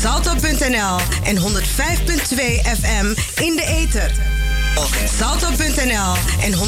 salto.nl 0.00 0.96
en 1.24 1.36
105.2 1.36 1.44
FM 2.64 3.14
in 3.40 3.56
de 3.56 3.64
ether. 3.66 4.12
Salto.nl 5.18 6.14
en 6.40 6.52
105.2 6.52 6.58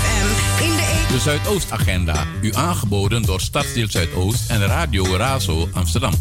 FM 0.00 0.28
in 0.62 0.76
de 0.76 1.02
ether. 1.02 1.12
De 1.12 1.18
Zuidoostagenda, 1.20 2.26
u 2.42 2.54
aangeboden 2.54 3.22
door 3.22 3.40
Stadsdeel 3.40 3.90
Zuidoost 3.90 4.50
en 4.50 4.66
Radio 4.66 5.16
Razo 5.16 5.68
Amsterdam. 5.72 6.12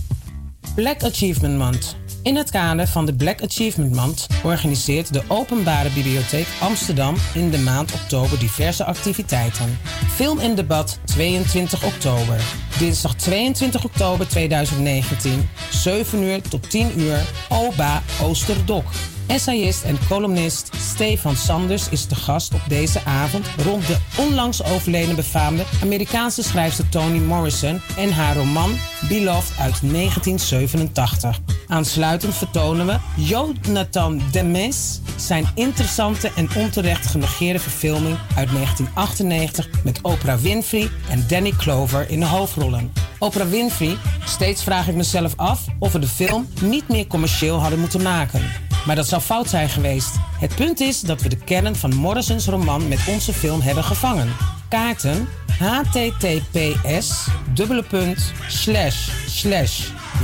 Black 0.75 1.03
Achievement 1.03 1.57
Month. 1.57 1.95
In 2.23 2.35
het 2.35 2.51
kader 2.51 2.87
van 2.87 3.05
de 3.05 3.13
Black 3.13 3.41
Achievement 3.41 3.95
Month 3.95 4.27
organiseert 4.43 5.13
de 5.13 5.21
Openbare 5.27 5.89
Bibliotheek 5.89 6.47
Amsterdam 6.59 7.15
in 7.33 7.49
de 7.49 7.57
maand 7.57 7.93
oktober 7.93 8.39
diverse 8.39 8.83
activiteiten. 8.83 9.79
Film 10.09 10.39
en 10.39 10.55
debat 10.55 10.99
22 11.05 11.85
oktober. 11.85 12.41
Dinsdag 12.79 13.15
22 13.15 13.83
oktober 13.83 14.27
2019, 14.27 15.49
7 15.69 16.21
uur 16.23 16.41
tot 16.41 16.69
10 16.69 16.99
uur, 16.99 17.21
OBA 17.49 18.01
Oosterdok. 18.21 18.85
Essayist 19.27 19.83
en 19.83 19.97
columnist 20.07 20.69
Stefan 20.77 21.35
Sanders 21.35 21.89
is 21.89 22.07
de 22.07 22.15
gast 22.15 22.53
op 22.53 22.61
deze 22.67 23.05
avond 23.05 23.47
rond 23.65 23.87
de 23.87 23.97
onlangs 24.17 24.63
overleden 24.63 25.15
befaamde 25.15 25.63
Amerikaanse 25.81 26.43
schrijfster 26.43 26.89
Toni 26.89 27.19
Morrison 27.19 27.81
en 27.97 28.11
haar 28.11 28.35
roman 28.35 28.77
Beloved 29.09 29.57
uit 29.59 29.91
1987. 29.91 31.39
Aansluitend 31.67 32.35
vertonen 32.35 32.85
we 32.85 32.97
Jonathan 33.15 34.21
Demes 34.31 35.01
zijn 35.15 35.47
interessante 35.55 36.31
en 36.35 36.49
onterecht 36.55 37.07
genegeerde 37.07 37.59
verfilming 37.59 38.17
uit 38.35 38.51
1998 38.51 39.69
met 39.83 40.01
Oprah 40.01 40.39
Winfrey 40.39 40.89
en 41.09 41.25
Danny 41.27 41.51
Clover 41.57 42.09
in 42.09 42.19
de 42.19 42.25
hoofdrollen. 42.25 42.91
Oprah 43.19 43.49
Winfrey, 43.49 43.97
steeds 44.25 44.63
vraag 44.63 44.87
ik 44.87 44.95
mezelf 44.95 45.33
af 45.35 45.65
of 45.79 45.91
we 45.91 45.99
de 45.99 46.07
film 46.07 46.47
niet 46.61 46.89
meer 46.89 47.07
commercieel 47.07 47.59
hadden 47.59 47.79
moeten 47.79 48.01
maken. 48.01 48.41
Maar 48.85 48.95
dat 48.95 49.07
zou 49.07 49.21
fout 49.21 49.49
zijn 49.49 49.69
geweest. 49.69 50.15
Het 50.39 50.55
punt 50.55 50.79
is 50.79 51.01
dat 51.01 51.21
we 51.21 51.29
de 51.29 51.37
kern 51.37 51.75
van 51.75 51.95
Morrison's 51.95 52.45
roman 52.45 52.87
met 52.87 52.99
onze 53.07 53.33
film 53.33 53.61
hebben 53.61 53.83
gevangen. 53.83 54.35
Kaarten 54.69 55.27
https 55.59 57.27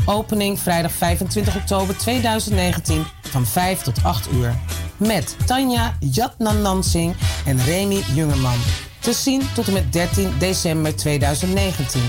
Opening 0.05 0.59
vrijdag 0.59 0.93
25 0.93 1.57
oktober 1.57 1.97
2019 1.97 3.05
van 3.31 3.47
5 3.47 3.83
tot 3.83 4.03
8 4.03 4.33
uur. 4.33 4.55
Met 4.97 5.37
Tanja 5.47 5.97
Jatnanansing 6.01 7.15
en 7.47 7.65
Remy 7.65 8.03
Jungerman. 8.15 8.59
Te 9.01 9.13
zien 9.13 9.43
tot 9.55 9.67
en 9.67 9.73
met 9.73 9.93
13 9.93 10.33
december 10.39 10.97
2019. 10.97 12.01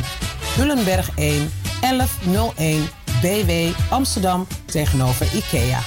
Hullenberg 0.56 1.10
1 1.16 1.52
1101 1.82 2.90
BW 3.22 3.52
Amsterdam 3.90 4.48
tegenover 4.66 5.28
IKEA. 5.36 5.80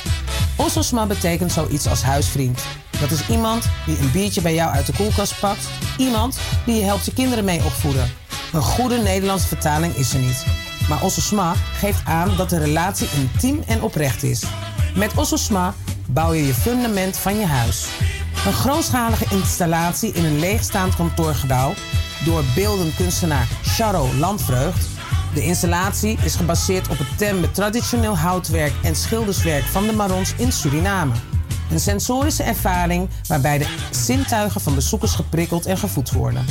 Ososma 0.56 1.06
betekent 1.06 1.52
zoiets 1.52 1.88
als 1.88 2.02
huisvriend. 2.02 2.60
Dat 3.00 3.10
is 3.10 3.28
iemand 3.28 3.68
die 3.86 3.98
een 3.98 4.10
biertje 4.10 4.40
bij 4.40 4.54
jou 4.54 4.72
uit 4.72 4.86
de 4.86 4.92
koelkast 4.92 5.40
pakt. 5.40 5.68
Iemand 5.98 6.38
die 6.66 6.74
je 6.74 6.82
helpt 6.82 7.04
je 7.04 7.12
kinderen 7.12 7.44
mee 7.44 7.64
opvoeden. 7.64 8.10
Een 8.52 8.62
goede 8.62 8.96
Nederlandse 8.96 9.46
vertaling 9.46 9.94
is 9.94 10.14
er 10.14 10.20
niet. 10.20 10.44
Maar 10.88 11.02
Ossosma 11.02 11.54
geeft 11.72 12.04
aan 12.04 12.36
dat 12.36 12.50
de 12.50 12.58
relatie 12.58 13.08
intiem 13.16 13.62
en 13.66 13.82
oprecht 13.82 14.22
is. 14.22 14.44
Met 14.94 15.14
Ossosma 15.14 15.74
bouw 16.06 16.32
je 16.32 16.46
je 16.46 16.54
fundament 16.54 17.16
van 17.16 17.38
je 17.38 17.46
huis. 17.46 17.86
Een 18.46 18.52
grootschalige 18.52 19.34
installatie 19.34 20.12
in 20.12 20.24
een 20.24 20.38
leegstaand 20.38 20.96
kantoorgebouw 20.96 21.74
door 22.24 22.44
beeldend 22.54 22.94
kunstenaar 22.94 23.48
Charo 23.62 24.08
Landvreugd. 24.18 24.88
De 25.34 25.42
installatie 25.42 26.18
is 26.22 26.34
gebaseerd 26.34 26.88
op 26.88 26.98
het 26.98 27.18
tembe 27.18 27.50
traditioneel 27.50 28.16
houtwerk 28.16 28.72
en 28.82 28.96
schilderswerk 28.96 29.64
van 29.64 29.86
de 29.86 29.92
Marons 29.92 30.34
in 30.36 30.52
Suriname. 30.52 31.12
Een 31.70 31.80
sensorische 31.80 32.42
ervaring 32.42 33.08
waarbij 33.26 33.58
de 33.58 33.76
zintuigen 33.90 34.60
van 34.60 34.74
bezoekers 34.74 35.12
geprikkeld 35.12 35.66
en 35.66 35.78
gevoed 35.78 36.10
worden. 36.10 36.44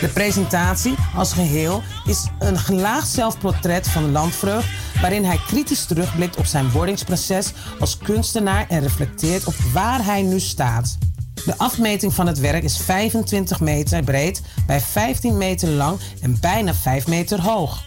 De 0.00 0.08
presentatie 0.08 0.94
als 1.14 1.32
geheel 1.32 1.82
is 2.04 2.26
een 2.38 2.58
gelaagd 2.58 3.08
zelfportret 3.08 3.88
van 3.88 4.12
Landvreugd, 4.12 4.68
waarin 5.00 5.24
hij 5.24 5.40
kritisch 5.46 5.84
terugblikt 5.84 6.36
op 6.36 6.46
zijn 6.46 6.70
wordingsproces 6.70 7.52
als 7.80 7.98
kunstenaar 7.98 8.66
en 8.68 8.80
reflecteert 8.80 9.44
op 9.44 9.54
waar 9.72 10.04
hij 10.04 10.22
nu 10.22 10.40
staat. 10.40 10.98
De 11.44 11.58
afmeting 11.58 12.14
van 12.14 12.26
het 12.26 12.38
werk 12.38 12.62
is 12.62 12.78
25 12.78 13.60
meter 13.60 14.04
breed 14.04 14.42
bij 14.66 14.80
15 14.80 15.36
meter 15.36 15.68
lang 15.68 15.98
en 16.20 16.36
bijna 16.40 16.74
5 16.74 17.06
meter 17.06 17.40
hoog. 17.40 17.84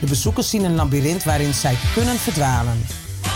De 0.00 0.06
bezoekers 0.06 0.50
zien 0.50 0.64
een 0.64 0.74
labyrint 0.74 1.24
waarin 1.24 1.54
zij 1.54 1.76
kunnen 1.94 2.16
verdwalen. 2.16 2.84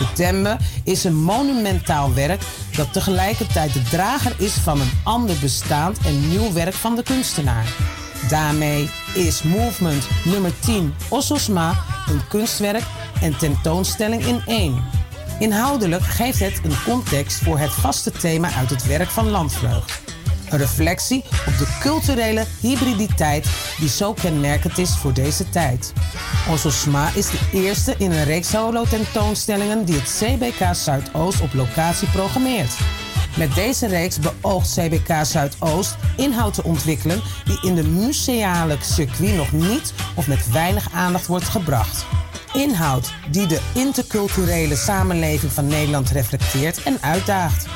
De 0.01 0.13
Tembe 0.13 0.57
is 0.85 1.05
een 1.05 1.23
monumentaal 1.23 2.15
werk 2.15 2.43
dat 2.77 2.93
tegelijkertijd 2.93 3.73
de 3.73 3.83
drager 3.83 4.35
is 4.39 4.53
van 4.53 4.81
een 4.81 4.91
ander 5.05 5.37
bestaand 5.41 5.99
en 5.99 6.29
nieuw 6.29 6.53
werk 6.53 6.75
van 6.75 6.97
de 6.97 7.03
kunstenaar. 7.03 7.75
Daarmee 8.29 8.91
is 9.15 9.43
Movement 9.43 10.09
nummer 10.25 10.53
10 10.61 10.95
Ossosma 11.09 11.75
een 12.09 12.27
kunstwerk 12.29 12.85
en 13.21 13.39
tentoonstelling 13.39 14.25
in 14.25 14.43
één. 14.47 14.83
Inhoudelijk 15.39 16.03
geeft 16.03 16.39
het 16.39 16.61
een 16.65 16.83
context 16.85 17.43
voor 17.43 17.59
het 17.59 17.73
vaste 17.73 18.11
thema 18.11 18.51
uit 18.53 18.71
het 18.71 18.87
werk 18.87 19.09
van 19.09 19.29
Landvleug. 19.29 20.03
Een 20.51 20.59
reflectie 20.59 21.25
op 21.47 21.59
de 21.59 21.77
culturele 21.81 22.45
hybriditeit 22.61 23.47
die 23.79 23.89
zo 23.89 24.13
kenmerkend 24.13 24.79
is 24.79 24.97
voor 24.97 25.13
deze 25.13 25.49
tijd. 25.49 25.93
Ossosma 26.51 27.11
is 27.15 27.31
de 27.31 27.39
eerste 27.53 27.95
in 27.99 28.11
een 28.11 28.25
reeks 28.25 28.49
solo-tentoonstellingen 28.49 29.85
die 29.85 29.95
het 29.95 30.19
CBK 30.19 30.75
Zuidoost 30.75 31.41
op 31.41 31.55
locatie 31.55 32.09
programmeert. 32.09 32.79
Met 33.37 33.55
deze 33.55 33.87
reeks 33.87 34.19
beoogt 34.19 34.75
CBK 34.75 35.25
Zuidoost 35.25 35.97
inhoud 36.17 36.55
te 36.55 36.65
ontwikkelen 36.65 37.23
die 37.45 37.59
in 37.63 37.75
de 37.75 37.85
museale 37.85 38.77
circuit 38.81 39.35
nog 39.35 39.53
niet 39.53 39.93
of 40.15 40.27
met 40.27 40.51
weinig 40.51 40.93
aandacht 40.93 41.27
wordt 41.27 41.49
gebracht. 41.49 42.07
Inhoud 42.53 43.13
die 43.31 43.47
de 43.47 43.61
interculturele 43.75 44.77
samenleving 44.77 45.53
van 45.53 45.67
Nederland 45.67 46.11
reflecteert 46.11 46.83
en 46.83 47.03
uitdaagt. 47.03 47.67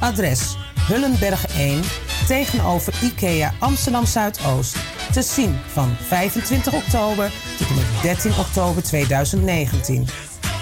Adres 0.00 0.56
Hullenberg 0.86 1.46
1 1.56 1.80
tegenover 2.26 2.92
IKEA 3.02 3.52
Amsterdam 3.58 4.06
Zuidoost. 4.06 4.76
Te 5.12 5.22
zien 5.22 5.58
van 5.72 5.96
25 6.06 6.72
oktober 6.72 7.32
tot 7.58 7.68
en 7.68 7.74
met 7.74 8.02
13 8.02 8.32
oktober 8.38 8.82
2019. 8.82 10.06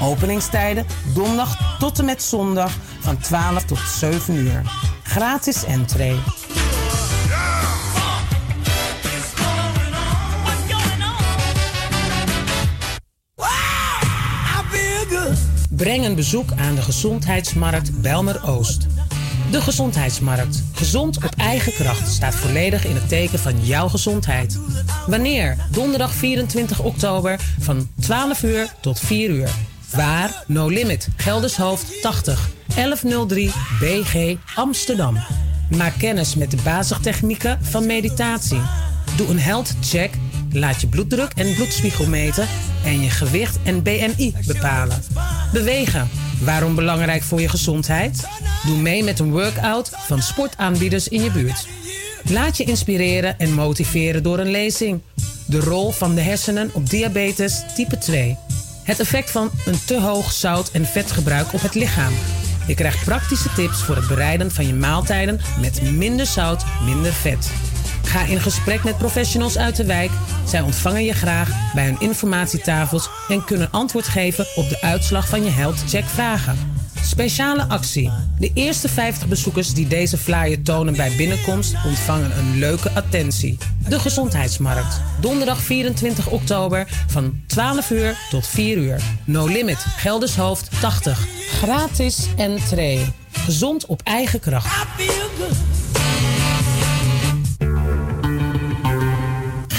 Openingstijden 0.02 0.86
donderdag 1.14 1.78
tot 1.78 1.98
en 1.98 2.04
met 2.04 2.22
zondag 2.22 2.72
van 3.00 3.18
12 3.18 3.64
tot 3.64 3.78
7 3.78 4.34
uur. 4.34 4.62
Gratis 5.02 5.64
entree. 5.64 6.16
Breng 15.70 16.04
een 16.04 16.14
bezoek 16.14 16.52
aan 16.56 16.74
de 16.74 16.82
gezondheidsmarkt 16.82 18.00
Belmer 18.00 18.46
Oost. 18.46 18.86
De 19.52 19.60
Gezondheidsmarkt. 19.60 20.62
Gezond 20.72 21.16
op 21.16 21.34
eigen 21.36 21.72
kracht 21.72 22.12
staat 22.12 22.34
volledig 22.34 22.84
in 22.84 22.94
het 22.94 23.08
teken 23.08 23.38
van 23.38 23.64
jouw 23.64 23.88
gezondheid. 23.88 24.58
Wanneer? 25.06 25.56
Donderdag 25.70 26.12
24 26.12 26.80
oktober 26.80 27.40
van 27.60 27.88
12 28.00 28.42
uur 28.42 28.74
tot 28.80 29.00
4 29.00 29.30
uur. 29.30 29.50
Waar? 29.90 30.44
No 30.46 30.68
Limit. 30.68 31.08
Geldershoofd 31.16 32.02
80. 32.02 32.48
1103 32.74 33.52
BG 33.80 34.36
Amsterdam. 34.54 35.18
Maak 35.76 35.98
kennis 35.98 36.34
met 36.34 36.50
de 36.50 36.58
basistechnieken 36.64 37.58
van 37.64 37.86
meditatie. 37.86 38.60
Doe 39.16 39.28
een 39.28 39.40
health 39.40 39.74
check. 39.80 40.10
Laat 40.52 40.80
je 40.80 40.86
bloeddruk 40.86 41.32
en 41.34 41.54
bloedspiegel 41.54 42.06
meten 42.06 42.46
en 42.84 43.00
je 43.00 43.10
gewicht 43.10 43.58
en 43.62 43.82
BMI 43.82 44.34
bepalen. 44.46 45.02
Bewegen. 45.52 46.08
Waarom 46.44 46.74
belangrijk 46.74 47.22
voor 47.22 47.40
je 47.40 47.48
gezondheid? 47.48 48.28
Doe 48.66 48.76
mee 48.76 49.04
met 49.04 49.18
een 49.18 49.30
workout 49.30 49.90
van 49.92 50.22
sportaanbieders 50.22 51.08
in 51.08 51.22
je 51.22 51.30
buurt. 51.30 51.66
Laat 52.30 52.56
je 52.56 52.64
inspireren 52.64 53.38
en 53.38 53.52
motiveren 53.52 54.22
door 54.22 54.38
een 54.38 54.50
lezing. 54.50 55.00
De 55.46 55.60
rol 55.60 55.90
van 55.90 56.14
de 56.14 56.20
hersenen 56.20 56.70
op 56.72 56.90
diabetes 56.90 57.62
type 57.74 57.98
2. 57.98 58.36
Het 58.82 59.00
effect 59.00 59.30
van 59.30 59.50
een 59.66 59.84
te 59.86 60.00
hoog 60.00 60.32
zout- 60.32 60.70
en 60.70 60.86
vetgebruik 60.86 61.52
op 61.52 61.60
het 61.60 61.74
lichaam. 61.74 62.12
Je 62.66 62.74
krijgt 62.74 63.04
praktische 63.04 63.52
tips 63.54 63.82
voor 63.82 63.96
het 63.96 64.08
bereiden 64.08 64.50
van 64.50 64.66
je 64.66 64.74
maaltijden 64.74 65.40
met 65.60 65.92
minder 65.92 66.26
zout, 66.26 66.64
minder 66.84 67.12
vet. 67.12 67.50
Ga 68.02 68.24
in 68.24 68.40
gesprek 68.40 68.84
met 68.84 68.98
professionals 68.98 69.58
uit 69.58 69.76
de 69.76 69.84
wijk. 69.84 70.10
Zij 70.46 70.60
ontvangen 70.60 71.04
je 71.04 71.12
graag 71.12 71.72
bij 71.74 71.84
hun 71.84 72.00
informatietafels 72.00 73.08
en 73.28 73.44
kunnen 73.44 73.70
antwoord 73.70 74.08
geven 74.08 74.46
op 74.54 74.68
de 74.68 74.80
uitslag 74.80 75.28
van 75.28 75.44
je 75.44 75.50
health 75.50 75.82
check 75.88 76.04
vragen. 76.04 76.72
Speciale 77.04 77.64
actie. 77.68 78.10
De 78.38 78.50
eerste 78.54 78.88
50 78.88 79.28
bezoekers 79.28 79.74
die 79.74 79.86
deze 79.86 80.18
flyer 80.18 80.62
tonen 80.62 80.96
bij 80.96 81.12
binnenkomst 81.16 81.74
ontvangen 81.86 82.38
een 82.38 82.58
leuke 82.58 82.90
attentie. 82.90 83.58
De 83.88 83.98
Gezondheidsmarkt. 83.98 85.00
Donderdag 85.20 85.62
24 85.62 86.28
oktober 86.28 86.88
van 87.06 87.42
12 87.46 87.90
uur 87.90 88.18
tot 88.30 88.46
4 88.46 88.76
uur. 88.76 89.00
No 89.24 89.46
limit. 89.46 89.78
Geldershoofd 89.96 90.80
80. 90.80 91.26
Gratis 91.48 92.26
entree. 92.36 93.06
Gezond 93.32 93.86
op 93.86 94.00
eigen 94.04 94.40
kracht. 94.40 94.86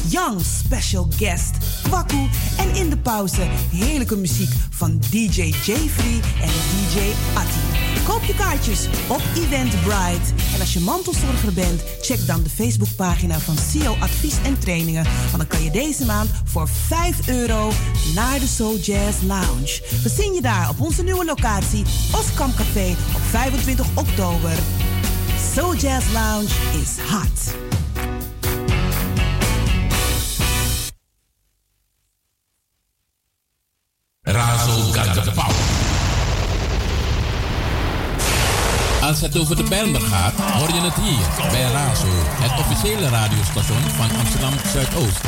Young 0.09 0.41
special 0.41 1.09
guest, 1.17 1.51
Waku 1.91 2.29
en 2.57 2.75
in 2.75 2.91
de 2.91 2.97
pauze 2.99 3.43
heerlijke 3.71 4.17
muziek 4.17 4.51
van 4.71 5.01
DJ 5.11 5.43
Jeffrey 5.43 6.21
en 6.41 6.49
DJ 6.49 6.99
Atti. 7.35 7.85
Koop 8.07 8.25
je 8.25 8.35
kaartjes 8.35 8.87
op 9.09 9.23
Eventbrite. 9.37 10.33
En 10.55 10.61
als 10.61 10.73
je 10.73 10.81
mantelzorger 10.81 11.53
bent, 11.53 11.83
check 12.01 12.27
dan 12.27 12.43
de 12.43 12.51
Facebookpagina 12.51 13.39
van 13.39 13.57
CEO 13.71 13.97
Advies 14.01 14.35
en 14.45 14.59
Trainingen. 14.59 15.05
Want 15.05 15.37
dan 15.37 15.47
kan 15.47 15.63
je 15.63 15.71
deze 15.71 16.05
maand 16.05 16.31
voor 16.45 16.69
5 16.69 17.29
euro 17.29 17.73
naar 18.15 18.39
de 18.39 18.47
Soul 18.47 18.79
Jazz 18.79 19.23
Lounge. 19.23 19.83
We 20.03 20.09
zien 20.09 20.33
je 20.33 20.41
daar 20.41 20.69
op 20.69 20.81
onze 20.81 21.03
nieuwe 21.03 21.25
locatie, 21.25 21.85
Oskam 22.13 22.54
Café, 22.57 22.97
op 23.15 23.21
25 23.31 23.87
oktober. 23.95 24.53
Soul 25.55 25.75
Jazz 25.75 26.13
Lounge 26.13 26.55
is 26.83 26.99
hot. 27.11 27.55
Razo 34.23 34.73
got 34.93 35.25
the 35.25 35.31
power. 35.35 35.55
Als 39.03 39.21
het 39.21 39.39
over 39.39 39.57
de 39.57 39.63
Bijlmer 39.63 40.01
gaat, 40.01 40.35
hoor 40.35 40.69
je 40.69 40.81
het 40.81 40.95
hier 40.95 41.51
bij 41.51 41.71
Razo, 41.71 42.07
het 42.13 42.61
officiële 42.61 43.09
radiostation 43.09 43.81
van 43.81 44.19
Amsterdam 44.19 44.53
Zuidoost. 44.73 45.21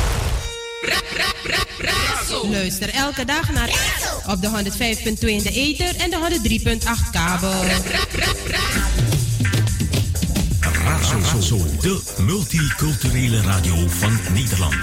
Luister 2.49 2.89
elke 2.89 3.25
dag 3.25 3.51
naar 3.51 3.69
op 4.27 4.41
de 4.41 4.47
105.2 4.47 5.27
in 5.27 5.43
de 5.43 5.51
ether 5.51 5.95
en 5.95 6.09
de 6.09 6.39
103.8 6.77 7.11
kabel. 7.11 7.63
Razo, 10.83 11.57
de 11.81 12.01
multiculturele 12.17 13.41
radio 13.41 13.75
van 13.87 14.19
Nederland. 14.33 14.75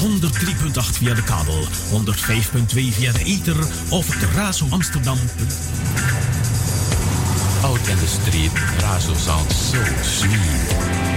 103.8 0.00 0.98
via 0.98 1.14
de 1.14 1.22
kabel, 1.22 1.64
105.2 1.64 1.68
via 2.90 3.12
de 3.12 3.24
ether 3.24 3.56
of 3.88 4.06
de 4.06 4.26
Razo 4.34 4.66
Amsterdam. 4.70 5.18
Out 7.62 7.88
in 7.88 7.96
the 7.96 8.06
street, 8.06 8.52
Razo 8.80 9.14
sounds 9.14 9.70
so 9.70 9.78
sweet. 10.02 11.11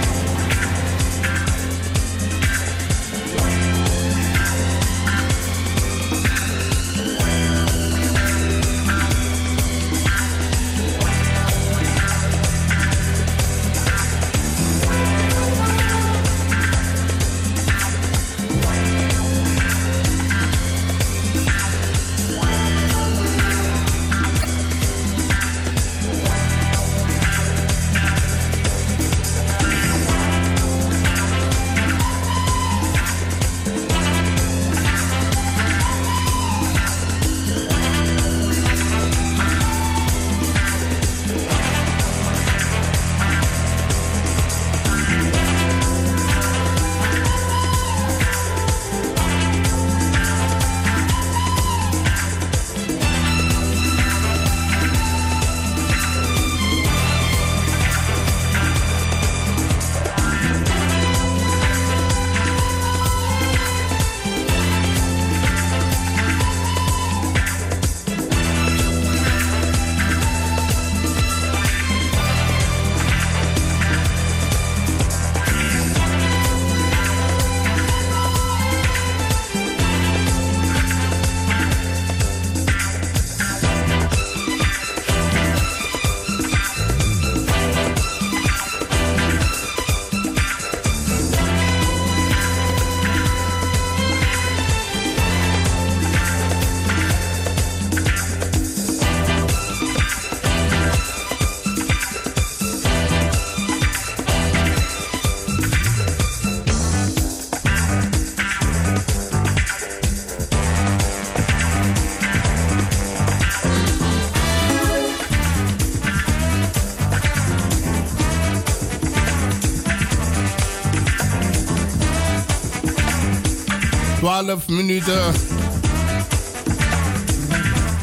12 124.44 124.68
minuten 124.68 125.34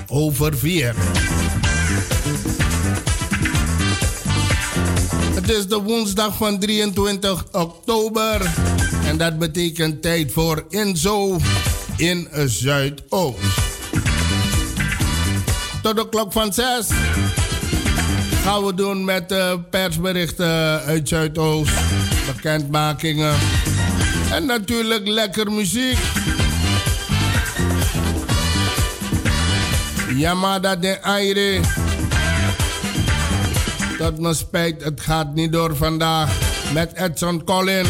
over 0.07 0.57
4. 0.57 0.95
Het 5.33 5.49
is 5.49 5.67
de 5.67 5.79
woensdag 5.81 6.37
van 6.37 6.59
23 6.59 7.45
oktober 7.51 8.41
en 9.05 9.17
dat 9.17 9.39
betekent 9.39 10.01
tijd 10.01 10.31
voor 10.31 10.65
Inzo 10.69 11.37
in 11.97 12.27
Zuidoost. 12.45 13.37
Tot 15.81 15.95
de 15.95 16.09
klok 16.09 16.31
van 16.31 16.53
6 16.53 16.87
gaan 18.43 18.65
we 18.65 18.73
doen 18.73 19.05
met 19.05 19.29
de 19.29 19.59
persberichten 19.69 20.81
uit 20.81 21.07
Zuidoost, 21.07 21.73
bekendmakingen 22.25 23.35
en 24.33 24.45
natuurlijk 24.45 25.07
lekker 25.07 25.51
muziek. 25.51 25.97
Yamada 30.15 30.75
de 30.75 31.01
Aire. 31.01 31.59
Tot 33.97 34.19
mijn 34.19 34.35
spijt, 34.35 34.83
het 34.83 35.01
gaat 35.01 35.33
niet 35.33 35.51
door 35.51 35.75
vandaag 35.75 36.29
met 36.73 36.93
Edson 36.93 37.43
Collin. 37.43 37.85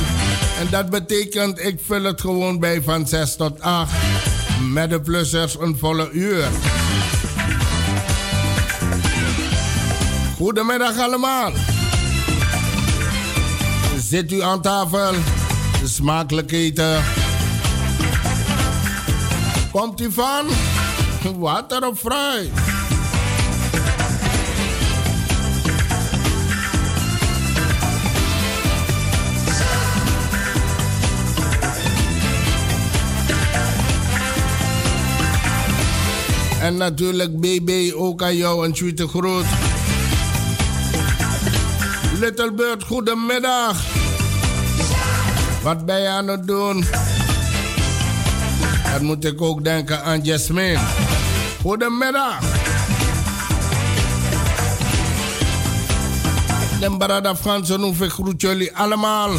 En 0.60 0.68
dat 0.70 0.90
betekent, 0.90 1.60
ik 1.60 1.80
vul 1.86 2.04
het 2.04 2.22
gewoon 2.22 2.60
bij 2.60 2.82
van 2.82 3.08
6 3.08 3.36
tot 3.36 3.62
8. 3.62 3.92
Met 4.72 4.90
de 4.90 5.02
plussers 5.02 5.60
een 5.60 5.78
volle 5.78 6.10
uur. 6.12 6.48
Goedemiddag 10.38 10.98
allemaal. 10.98 11.52
Zit 14.00 14.32
u 14.32 14.42
aan 14.42 14.62
tafel? 14.62 15.14
Smakelijk 15.84 16.52
eten. 16.52 17.04
Komt 19.72 20.02
u 20.02 20.12
van? 20.12 20.46
Water 21.38 21.88
of 21.88 22.00
fruit? 22.00 22.50
En 36.62 36.78
natuurlijk 36.78 37.40
BB, 37.40 37.92
ook 37.96 38.24
aan 38.24 38.36
jou 38.36 38.66
een 38.66 38.74
tweede 38.74 39.08
groet. 39.08 39.46
Little 42.20 42.54
Bird, 42.54 42.84
goedemiddag. 42.84 44.03
Wat 45.64 45.86
ben 45.86 46.02
je 46.02 46.08
aan 46.08 46.28
het 46.28 46.48
doen? 46.48 46.86
Dan 48.94 49.06
moet 49.06 49.26
ik 49.26 49.42
ook 49.42 49.64
denken 49.64 50.04
aan 50.04 50.22
Jasmine. 50.22 50.80
Goedemiddag. 51.62 52.40
De 56.80 56.90
Barada 56.98 57.36
Fransen 57.36 57.82
ik 58.02 58.12
groet 58.12 58.42
jullie 58.42 58.76
allemaal. 58.76 59.30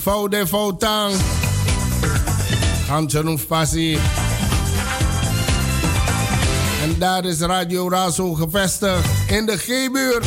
Foude 0.00 0.46
Foutang. 0.46 1.14
Hansen 2.88 3.26
hoef 3.26 3.46
passie. 3.46 3.98
En 6.82 6.98
daar 6.98 7.24
is 7.24 7.40
Radio 7.40 7.88
Razo 7.88 8.34
gevestigd 8.34 9.08
in 9.26 9.46
de 9.46 9.56
G-buurt. 9.56 10.26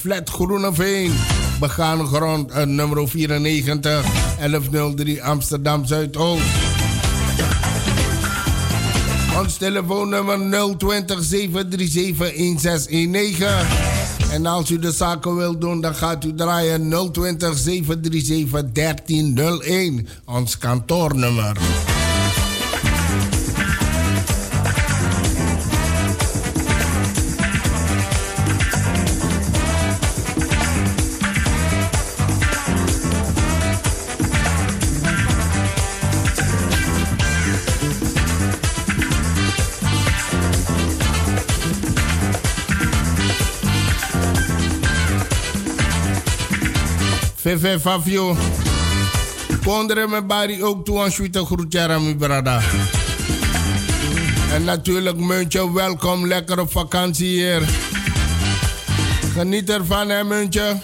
Flat 0.00 0.30
Groeneveen. 0.30 1.35
Begaan 1.60 2.06
grond, 2.06 2.50
uh, 2.50 2.62
nummer 2.62 3.08
94, 3.08 4.04
1103 4.38 5.22
Amsterdam 5.22 5.86
Zuidoost. 5.86 6.42
Ons 9.38 9.56
telefoonnummer 9.56 10.38
020 10.76 11.22
737 11.22 12.34
1619. 12.36 13.48
En 14.30 14.46
als 14.46 14.70
u 14.70 14.78
de 14.78 14.92
zaken 14.92 15.36
wilt 15.36 15.60
doen, 15.60 15.80
dan 15.80 15.94
gaat 15.94 16.24
u 16.24 16.34
draaien 16.34 16.88
020 17.12 17.58
737 17.58 18.72
1301. 18.72 20.08
Ons 20.24 20.58
kantoornummer. 20.58 21.56
Fefe 47.58 47.80
Fafio. 47.80 48.36
Pondere 49.62 50.06
me 50.06 50.22
bari 50.22 50.62
ook 50.62 50.84
toe 50.84 51.00
aan 51.00 51.10
Sweete 51.10 51.44
Groetjara, 51.44 51.98
mi 51.98 52.16
brada. 52.16 52.60
En 54.52 54.64
natuurlijk 54.64 55.16
Muntje, 55.16 55.72
welkom. 55.72 56.26
Lekker 56.26 56.60
op 56.60 56.70
vakantie 56.72 57.28
hier. 57.28 57.62
Geniet 59.32 59.70
ervan, 59.70 60.08
hè 60.08 60.24
Muntje. 60.24 60.76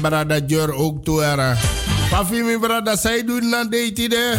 Brada 0.00 0.38
Jur 0.46 0.74
ook 0.74 1.04
toe, 1.04 1.22
era. 1.22 1.56
Pafi, 2.10 2.42
mi 2.42 2.58
brada, 2.58 2.96
zij 2.96 3.24
doen 3.24 3.48
na 3.48 3.64
date, 3.64 4.38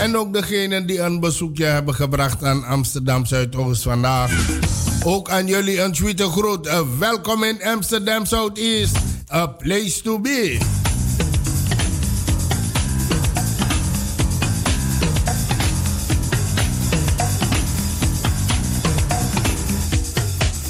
En 0.00 0.16
ook 0.16 0.32
degenen 0.32 0.86
die 0.86 1.00
een 1.00 1.20
bezoekje 1.20 1.64
hebben 1.64 1.94
gebracht 1.94 2.44
aan 2.44 2.64
Amsterdam 2.64 3.26
Zuidoost 3.26 3.82
vandaag. 3.82 4.48
Ook 5.04 5.30
aan 5.30 5.46
jullie 5.46 5.80
een 5.80 5.92
tweede 5.92 6.24
groet. 6.24 6.66
Uh, 6.66 6.80
welkom 6.98 7.44
in 7.44 7.62
Amsterdam 7.64 8.26
Zuidoost. 8.26 8.96
A 9.32 9.46
place 9.46 10.02
to 10.02 10.18
be. 10.20 10.58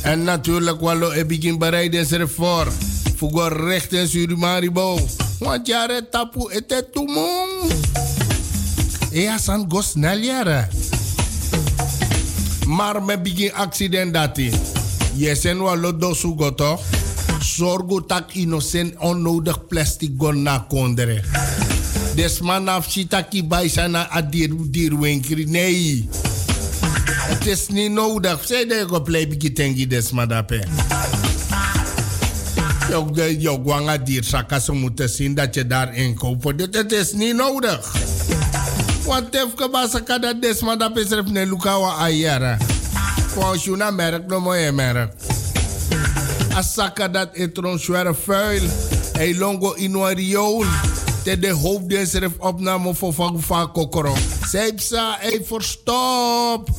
En 0.03 0.23
natuurlijk, 0.23 0.81
wallo, 0.81 1.11
ik 1.11 1.29
begin 1.29 1.59
bereiden 1.59 2.07
ze 2.07 2.17
ervoor. 2.17 2.73
Voor 3.17 3.67
recht 3.67 3.93
in 3.93 4.09
Surimaribo. 4.09 4.99
Want 5.39 5.67
jaren 5.67 6.11
tapu, 6.11 6.53
het 6.53 6.71
is 6.71 6.83
toemong. 6.93 7.49
Ja, 9.11 9.39
san 9.39 9.67
go 9.69 9.81
snel. 9.81 10.45
Maar 12.67 13.03
me 13.03 13.19
begin 13.19 13.53
accident 13.53 14.15
dati. 14.15 14.51
Je 15.15 15.35
sen 15.35 15.59
wa 15.59 15.77
lodo 15.77 16.15
sugo 16.15 16.55
toch? 16.55 16.81
Zorgo 17.41 18.07
tak 18.07 18.33
innocent 18.35 18.95
onnodig 18.99 19.67
plastic 19.67 20.11
gon 20.19 20.43
na 20.43 20.67
kondere. 20.69 21.23
Des 22.15 22.41
man 22.41 22.69
af 22.69 22.91
shitaki 22.91 23.49
zijn 23.67 23.97
adir 23.97 24.51
dirwinkri. 24.71 25.45
Nee. 25.45 26.09
Het 27.31 27.47
is 27.47 27.69
niet 27.69 27.91
nodig. 27.91 28.47
Zij 28.47 28.67
de 28.67 28.85
go 28.89 29.01
play 29.01 29.29
bigi 29.29 29.53
tengi 29.53 29.87
des 29.87 30.11
madape. 30.11 30.65
Jok 33.39 33.65
wanga 33.65 33.99
dier 33.99 34.25
saka 34.25 34.59
ze 34.59 34.73
moeten 34.73 35.09
zien 35.09 35.35
dat 35.35 35.55
je 35.55 35.67
daarin 35.67 36.15
koopt. 36.15 36.73
Dit 36.73 36.93
is 36.93 37.13
niet 37.13 37.35
nodig. 37.37 37.93
Want 39.11 39.33
tef 39.35 39.57
ke 39.59 39.67
basa 39.67 39.99
kada 40.07 40.31
desma 40.35 40.77
da 40.79 40.87
pesref 40.89 41.27
ne 41.27 41.43
lukawa 41.45 41.99
ayara. 41.99 42.59
Kwa 43.35 43.59
shuna 43.59 43.91
merk 43.91 44.29
no 44.31 44.39
moye 44.41 44.71
merk. 44.71 45.11
Asaka 46.55 47.09
dat 47.09 47.35
etron 47.35 47.79
zware 47.79 48.15
vuil. 48.15 48.63
Hij 49.13 49.35
longo 49.35 49.75
ino 49.75 50.07
riool. 50.07 50.65
Te 51.25 51.39
de 51.39 51.51
hoop 51.51 51.89
de 51.91 52.07
schrijf 52.07 52.39
opname 52.39 52.95
voor 52.95 53.13
van 53.13 53.73
kokoro. 53.73 54.15
Zijpsa, 54.47 55.17
hij 55.21 55.41
verstop. 55.45 56.71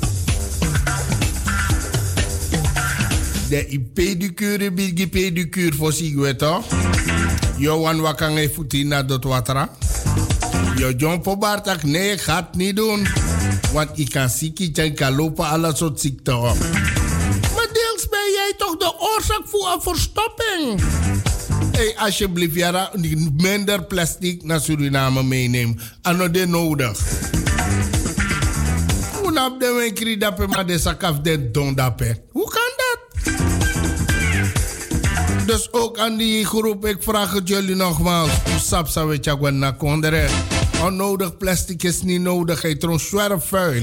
De 3.49 3.89
pedicure, 3.93 4.71
bigi 4.71 5.09
pedicure 5.09 5.75
voor 5.75 5.93
zich, 5.93 6.35
toch? 6.35 6.65
Johan 7.57 8.01
wakang 8.01 8.37
e 8.37 8.49
futina 8.49 9.03
dot 9.03 9.23
watra. 9.23 9.69
Jo 10.81 10.89
John 10.89 11.21
Pobartak, 11.21 11.83
nee, 11.83 12.11
ik 12.11 12.21
ga 12.21 12.35
het 12.35 12.55
niet 12.55 12.75
doen. 12.75 13.07
Want 13.73 13.89
ik 13.93 14.09
kan 14.09 14.29
ziek 14.29 14.77
en 14.77 14.95
kan 14.95 15.15
lopen 15.15 15.45
alle 15.45 15.75
soort 15.75 15.99
ziekten 15.99 16.37
op. 16.37 16.57
Maar 17.55 17.67
deels 17.73 18.07
ben 18.09 18.31
jij 18.33 18.53
toch 18.57 18.77
de 18.77 18.93
oorzaak 18.99 19.41
voor 19.45 19.71
een 19.73 19.81
verstopping? 19.81 20.81
Hey, 21.71 21.93
alsjeblieft, 21.97 22.55
Jara, 22.55 22.91
minder 23.37 23.83
plastic 23.83 24.43
naar 24.43 24.59
Suriname 24.59 25.23
meenemen. 25.23 25.79
Ano 26.01 26.31
de 26.31 26.47
nodig. 26.47 26.99
Snap 29.25 29.59
de 29.59 29.73
winkri 29.79 30.17
dape, 30.17 30.47
maar 30.47 30.65
de 30.65 30.79
sakaf 30.79 31.19
de 31.19 31.51
don. 31.51 31.79
Hoe 32.31 32.49
kan 32.49 32.71
dat? 32.77 32.97
Dus 35.45 35.71
ook 35.71 35.97
aan 35.97 36.17
die 36.17 36.45
groep, 36.45 36.85
ik 36.85 37.03
vraag 37.03 37.33
het 37.33 37.47
jullie 37.47 37.75
nogmaals. 37.75 38.31
Sap 38.63 38.87
sa 38.87 39.05
we 39.05 39.17
chagwan 39.21 39.59
na 39.59 39.71
kondere. 39.71 40.29
Onnodig 40.81 41.37
plastic 41.37 41.83
is 41.83 42.01
niet 42.01 42.21
nodig, 42.21 42.61
hij 42.61 42.75
tron 42.75 42.99
zware 42.99 43.39
vuil. 43.39 43.81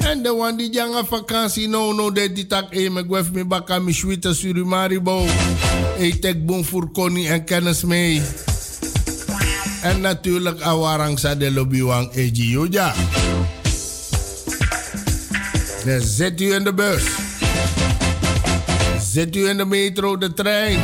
En 0.00 0.22
de 0.22 0.34
wan 0.36 0.56
die 0.56 0.72
janga 0.72 1.04
vakantie 1.04 1.68
no 1.68 1.92
no 1.92 2.12
de 2.12 2.32
die 2.32 2.46
tak 2.46 2.74
e 2.74 2.88
me 2.88 3.04
gwef 3.04 3.30
me 3.32 3.80
mi 3.80 3.92
schwita 3.92 4.34
surimaribo. 4.34 5.26
E 5.98 6.18
tek 6.18 6.46
bon 6.46 6.64
voor 6.64 6.90
Connie 6.90 7.28
en 7.28 7.44
kennis 7.44 7.84
mee. 7.84 8.22
En 9.82 10.00
natuurlijk 10.00 10.60
awarang 10.60 11.18
sa 11.18 11.34
de 11.34 11.50
lobby 11.50 11.82
wang 11.82 12.12
Eji 12.12 12.50
Yoja. 12.50 12.94
Dan 15.84 16.00
zit 16.00 16.40
u 16.40 16.54
in 16.54 16.64
de 16.64 16.74
bus. 16.74 17.29
Zit 19.12 19.36
u 19.36 19.48
in 19.48 19.56
de 19.56 19.64
metro, 19.64 20.16
de 20.16 20.32
trein. 20.32 20.78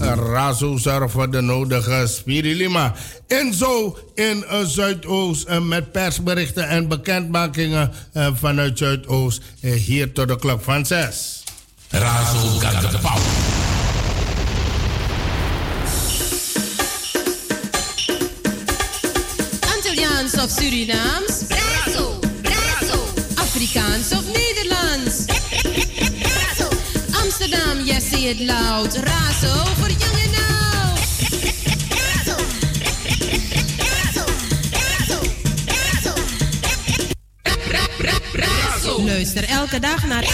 Razo 0.00 0.78
voor 1.08 1.30
de 1.30 1.40
nodige 1.40 2.06
spirilima. 2.06 2.94
En 3.26 3.54
zo 3.54 3.98
in 4.14 4.44
Zuidoost 4.64 5.48
uh, 5.48 5.60
met 5.60 5.92
persberichten 5.92 6.68
en 6.68 6.88
bekendmakingen 6.88 7.92
uh, 8.14 8.28
vanuit 8.34 8.78
Zuidoost. 8.78 9.42
hier 9.60 10.12
tot 10.12 10.28
de 10.28 10.38
klok 10.38 10.62
van 10.62 10.86
6. 10.86 11.42
Razo 11.90 12.58
power. 13.00 13.22
Antilliaans 19.74 20.34
of 20.34 20.50
Surinaams? 20.50 21.55
Yes, 27.86 28.10
say 28.10 28.30
it 28.30 28.40
loud. 28.40 28.94
Razo 28.96 29.64
voor 29.74 29.90
jong 29.90 30.18
en 30.18 30.34
oud. 30.34 30.98
Razo. 31.88 32.36
Razo. 33.78 34.24
Razo. 34.72 36.12
Razo. 38.32 39.02
Luister 39.04 39.44
elke 39.48 39.78
dag 39.80 40.06
naar 40.06 40.24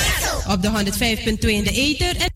op 0.48 0.62
de 0.62 0.68
105.2 0.68 1.48
in 1.48 1.64
de 1.64 1.70
ether 1.70 2.16
en 2.16 2.30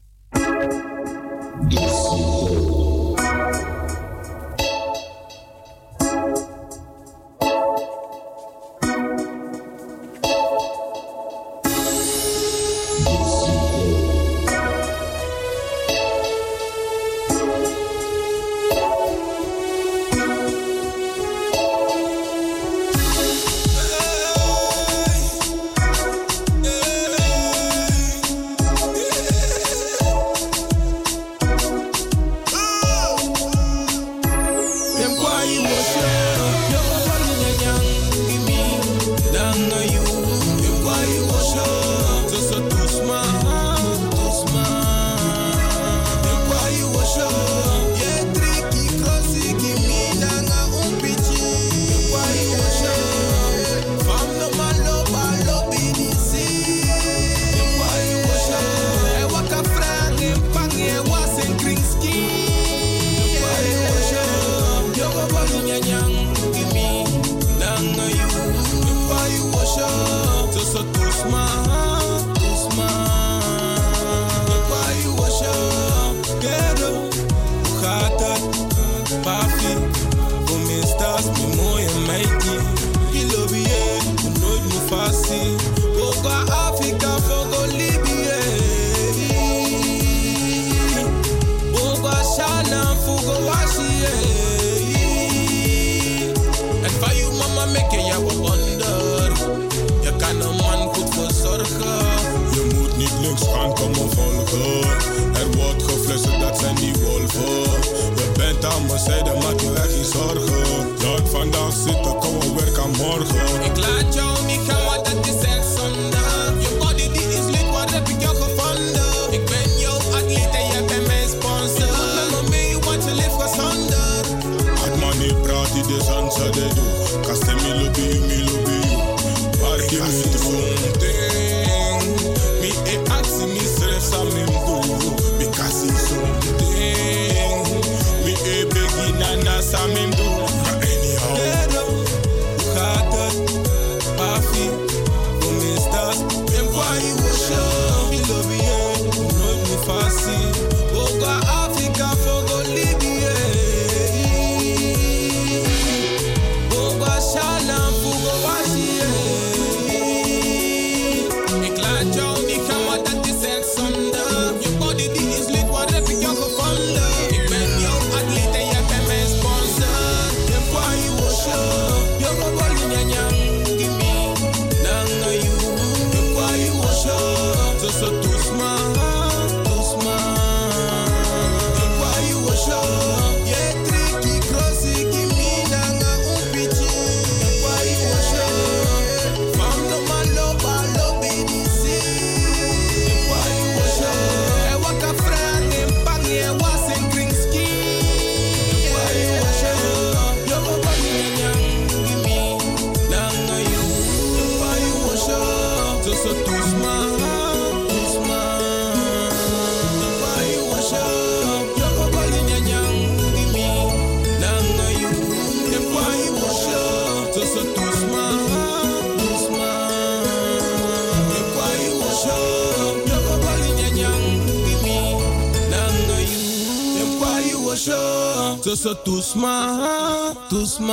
smile, 229.27 230.35
to 230.51 230.65
smile. 230.65 230.89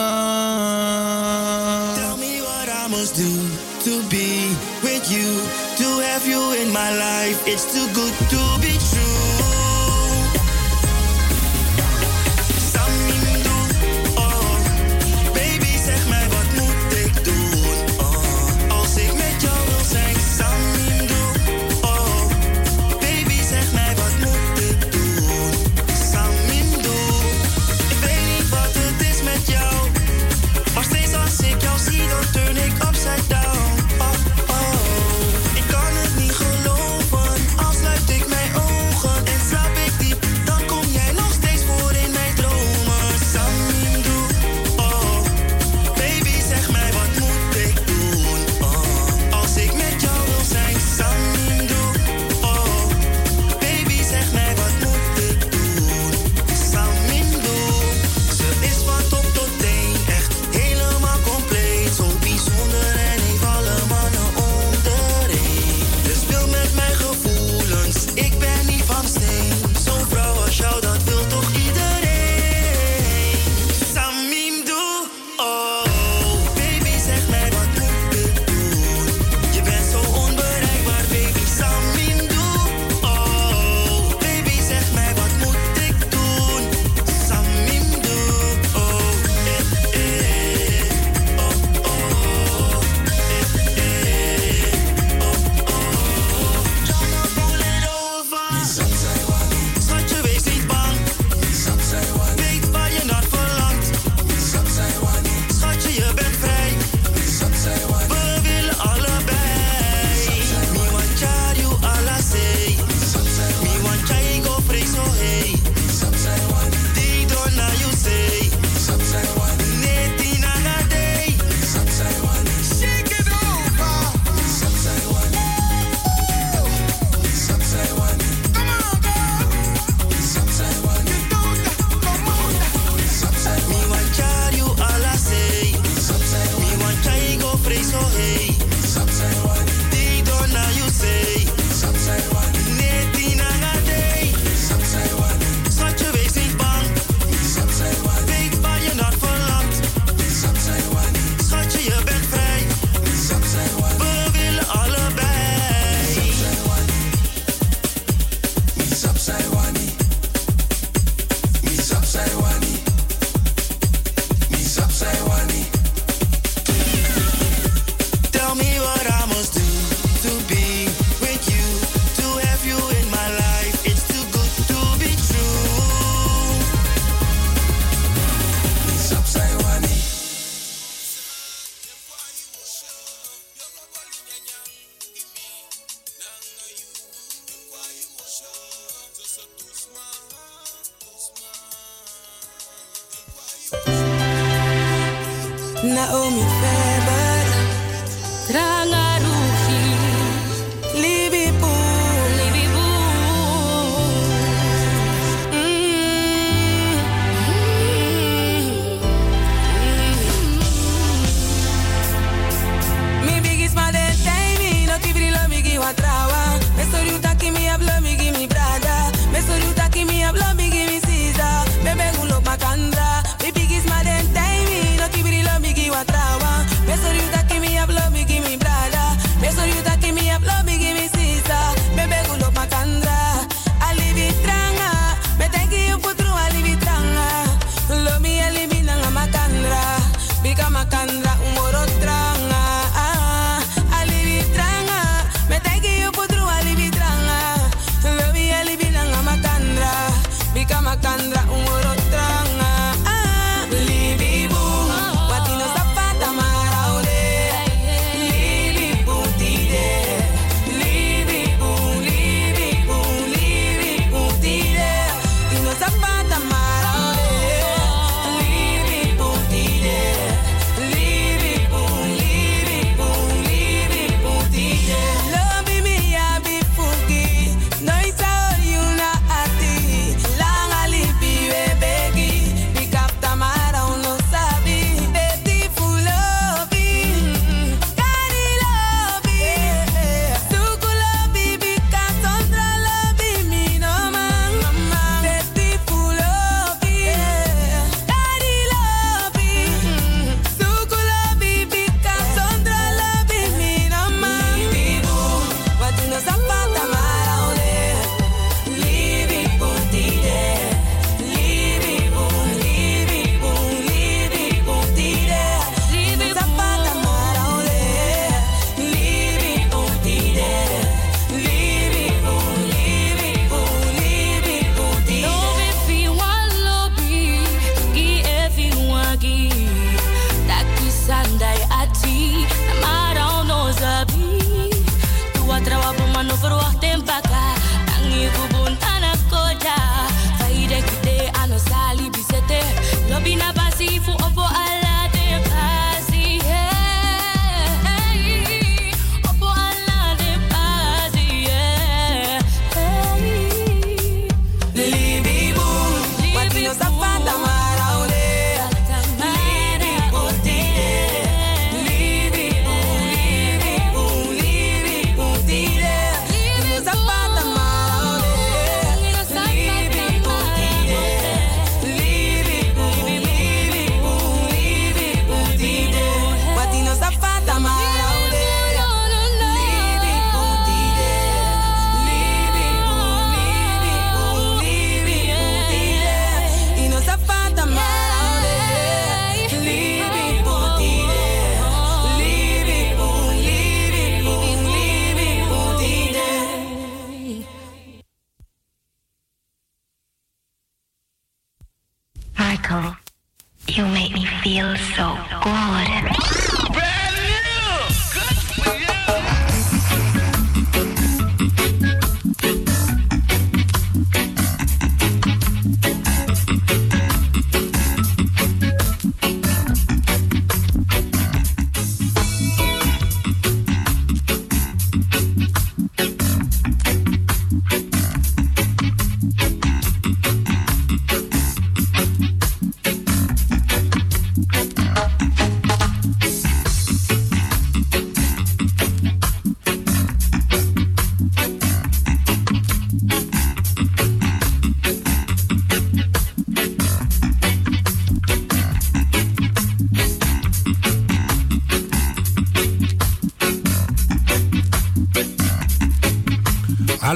Tell 1.95 2.17
me 2.17 2.41
what 2.41 2.67
I 2.67 2.87
must 2.89 3.15
do 3.15 3.31
to 3.85 4.01
be 4.09 4.49
with 4.81 5.05
you, 5.11 5.45
to 5.77 5.99
have 6.01 6.25
you 6.25 6.53
in 6.53 6.73
my 6.73 6.89
life. 6.97 7.47
It's 7.47 7.65
too 7.71 7.87
good. 7.93 8.22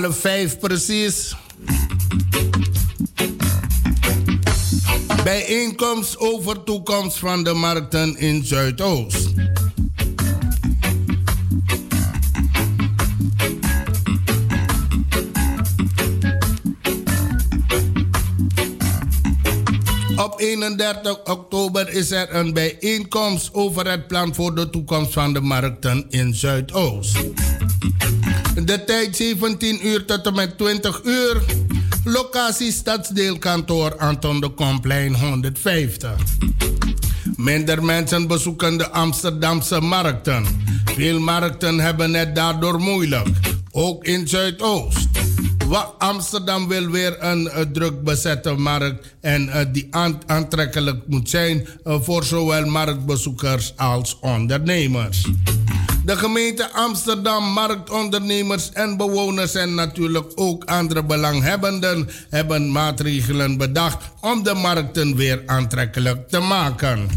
Half 0.01 0.19
vijf 0.19 0.60
precies. 0.60 1.36
Bijeenkomst 5.23 6.17
over 6.17 6.63
toekomst 6.63 7.17
van 7.17 7.43
de 7.43 7.53
markten 7.53 8.17
in 8.17 8.45
Zuidoost. 8.45 9.29
Op 20.15 20.33
31 20.38 21.23
oktober 21.23 21.89
is 21.89 22.12
er 22.12 22.36
een 22.36 22.53
bijeenkomst 22.53 23.53
over 23.53 23.89
het 23.89 24.07
plan 24.07 24.36
voor 24.36 24.55
de 24.55 24.69
toekomst 24.69 25.13
van 25.13 25.33
de 25.33 25.41
markten 25.41 26.05
in 26.10 26.36
Zuidoost. 26.36 27.17
De 28.67 28.84
tijd 28.84 29.15
17 29.15 29.88
uur 29.88 30.06
tot 30.06 30.25
en 30.25 30.34
met 30.36 30.58
20 30.58 31.01
uur. 31.03 31.41
Locatie 32.03 32.71
Stadsdeelkantoor 32.71 33.97
Anton 33.97 34.39
de 34.39 34.49
Komplein 34.49 35.15
150. 35.15 36.12
Minder 37.36 37.84
mensen 37.84 38.27
bezoeken 38.27 38.77
de 38.77 38.89
Amsterdamse 38.89 39.82
markten. 39.82 40.45
Veel 40.86 41.19
markten 41.19 41.80
hebben 41.80 42.13
het 42.13 42.36
daardoor 42.36 42.80
moeilijk. 42.80 43.27
Ook 43.71 44.03
in 44.06 44.27
Zuidoost. 44.27 45.08
Amsterdam 45.97 46.67
wil 46.67 46.89
weer 46.89 47.23
een 47.23 47.49
eh, 47.49 47.62
druk 47.62 48.03
bezette 48.03 48.53
markt 48.53 49.15
en 49.21 49.49
eh, 49.49 49.65
die 49.71 49.88
aan- 49.89 50.21
aantrekkelijk 50.25 51.08
moet 51.08 51.30
zijn 51.30 51.67
eh, 51.84 52.01
voor 52.01 52.23
zowel 52.23 52.65
marktbezoekers 52.65 53.73
als 53.77 54.17
ondernemers. 54.21 55.25
De 56.07 56.17
gemeente 56.17 56.71
Amsterdam, 56.71 57.43
marktondernemers 57.43 58.71
en 58.71 58.97
bewoners 58.97 59.55
en 59.55 59.75
natuurlijk 59.75 60.31
ook 60.35 60.63
andere 60.63 61.03
belanghebbenden 61.03 62.09
hebben 62.29 62.71
maatregelen 62.71 63.57
bedacht 63.57 64.05
om 64.21 64.43
de 64.43 64.53
markten 64.53 65.15
weer 65.15 65.43
aantrekkelijk 65.45 66.29
te 66.29 66.39
maken. 66.39 67.07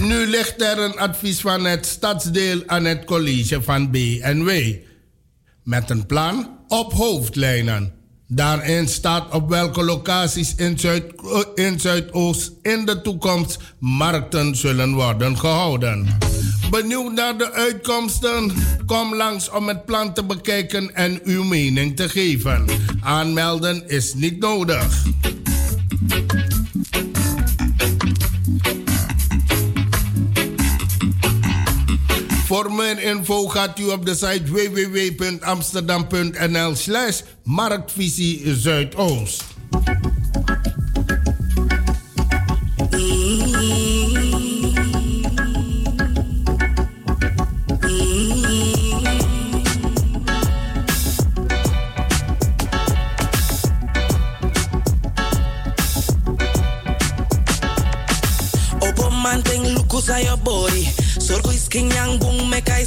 Nu 0.00 0.26
ligt 0.26 0.62
er 0.62 0.78
een 0.78 0.98
advies 0.98 1.40
van 1.40 1.64
het 1.64 1.86
stadsdeel 1.86 2.62
aan 2.66 2.84
het 2.84 3.04
college 3.04 3.62
van 3.62 3.90
BNW. 3.90 4.74
Met 5.62 5.90
een 5.90 6.06
plan 6.06 6.58
op 6.68 6.92
hoofdlijnen. 6.92 8.01
Daarin 8.34 8.88
staat 8.88 9.34
op 9.34 9.48
welke 9.48 9.84
locaties 9.84 10.54
in, 10.54 10.78
Zuid, 10.78 11.04
in 11.54 11.80
Zuidoost 11.80 12.52
in 12.62 12.84
de 12.84 13.00
toekomst 13.00 13.58
markten 13.78 14.56
zullen 14.56 14.94
worden 14.94 15.38
gehouden. 15.38 16.18
Benieuwd 16.70 17.12
naar 17.12 17.38
de 17.38 17.52
uitkomsten? 17.52 18.52
Kom 18.86 19.14
langs 19.14 19.50
om 19.50 19.68
het 19.68 19.84
plan 19.84 20.14
te 20.14 20.24
bekijken 20.24 20.94
en 20.94 21.20
uw 21.24 21.44
mening 21.44 21.96
te 21.96 22.08
geven. 22.08 22.64
Aanmelden 23.00 23.88
is 23.88 24.14
niet 24.14 24.38
nodig. 24.38 25.04
Voor 32.52 32.72
meer 32.72 33.02
info 33.02 33.48
gaat 33.48 33.78
u 33.78 33.88
op 33.88 34.06
de 34.06 34.14
site 34.14 34.42
www.amsterdam.nl 34.44 36.74
slash 36.74 37.20
marktvisie 37.44 38.54
Zuidoost. 38.54 39.51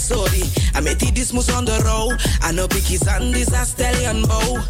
Sorry. 0.05 0.45
I 0.75 0.81
met 0.81 0.99
this 0.99 1.33
mus 1.33 1.49
on 1.49 1.65
the 1.65 1.81
road. 1.81 2.21
I 2.41 2.51
know 2.51 2.67
biggie 2.67 3.01
sandis 3.01 3.49
a 3.49 3.65
stallion 3.65 4.21
bow. 4.29 4.61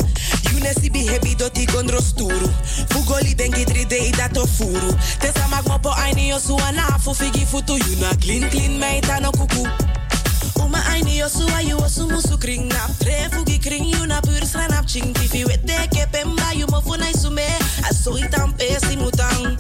You 0.51 0.59
ne 0.63 0.71
si 0.71 0.89
behebi 0.89 1.35
doti 1.35 1.65
gondro 1.67 1.99
sturu. 1.99 2.47
Fugoli 2.89 3.35
three 3.35 3.85
day 3.85 4.11
dato 4.11 4.45
furu. 4.45 4.91
Tesa 5.19 5.47
mag 5.49 5.65
mopo 5.65 5.91
aini 5.91 6.29
yo 6.29 6.39
su 6.39 6.55
anafu 6.55 7.13
figi 7.13 7.45
futu. 7.45 7.75
You 7.75 7.95
na 7.99 8.13
clean 8.15 8.49
clean 8.49 8.79
meita 8.79 9.19
no 9.21 9.31
kuku. 9.31 9.67
Uma 10.63 10.79
aini 10.91 11.17
yo 11.17 11.27
su 11.27 11.45
ayu 11.57 11.77
osu 11.77 12.07
musu 12.07 12.39
kring 12.39 12.69
nap. 12.69 12.91
Tre 12.99 13.27
fugi 13.31 13.61
kring 13.61 13.85
you 13.85 14.07
na 14.07 14.21
pur 14.21 14.39
sranap 14.47 14.87
ching. 14.87 15.13
Tifi 15.13 15.43
wete 15.43 15.89
ke 15.91 16.07
pemba 16.11 16.55
you 16.55 16.67
mo 16.67 16.79
funai 16.81 17.13
sume. 17.13 17.47
Aso 17.83 18.15
pesi 18.57 18.95
mutang. 18.95 19.57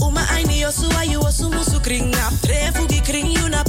Uma 0.00 0.20
aini 0.32 0.60
yo 0.60 0.70
su 0.70 0.88
ayu 0.98 1.20
osu 1.20 1.50
musu 1.50 1.80
kring 1.82 2.10
nap. 2.10 2.32
Tre 2.42 2.72
fugi 2.74 3.00
kring 3.04 3.30
you 3.30 3.48
na 3.48 3.62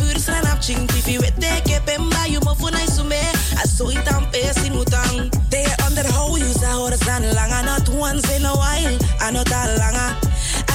watching 0.60 0.86
TV 0.88 1.17
with 1.19 1.36
their 1.38 1.62
kepemba 1.62 2.28
yumofuna 2.28 2.84
isume 2.84 3.15
asoitampe 3.63 4.54
simutang 4.54 5.32
they 5.50 5.63
are 5.63 5.86
on 5.86 5.95
that 5.95 6.06
whole 6.12 6.38
use 6.38 6.62
ahora 6.63 6.98
san 6.98 7.24
langa 7.24 7.63
not 7.63 7.88
once 7.89 8.30
in 8.36 8.43
a 8.45 8.54
while. 8.54 8.98
Anota 9.24 9.62
langa. 9.80 10.08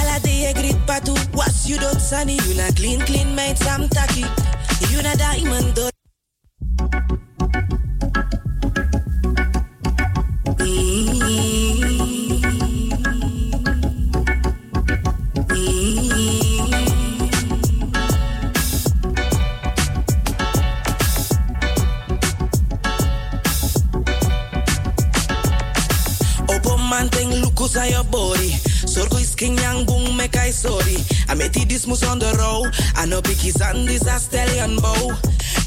Ala 0.01 0.19
de 0.21 0.55
grit 0.55 0.79
patu 0.87 1.13
you 1.69 1.77
don't 1.77 2.01
sunny 2.01 2.39
you 2.49 2.55
na 2.55 2.71
clean 2.77 3.01
clean 3.01 3.35
made 3.35 3.59
some 3.59 3.87
tacky. 3.91 4.25
you 4.91 5.03
na 5.03 5.15
diamond 5.17 5.75
do 5.75 5.91
mm. 10.61 11.09
-hmm. 11.13 11.64
Aan 27.85 27.91
your 27.91 28.05
body. 28.05 28.51
Sorgo 28.87 29.21
is 29.21 29.35
king 29.35 29.57
yang 29.59 29.85
boom 29.85 30.17
me 30.17 30.29
kai 30.29 30.51
sorry. 30.51 30.97
I 31.29 31.35
met 31.35 31.53
this 31.53 31.87
mus 31.87 32.03
on 32.05 32.19
the 32.19 32.33
road. 32.39 32.73
I 32.97 33.07
know 33.07 33.21
biggie 33.21 33.53
sandis 33.53 34.07
a 34.07 34.19
stallion 34.19 34.77
bow. 34.77 35.13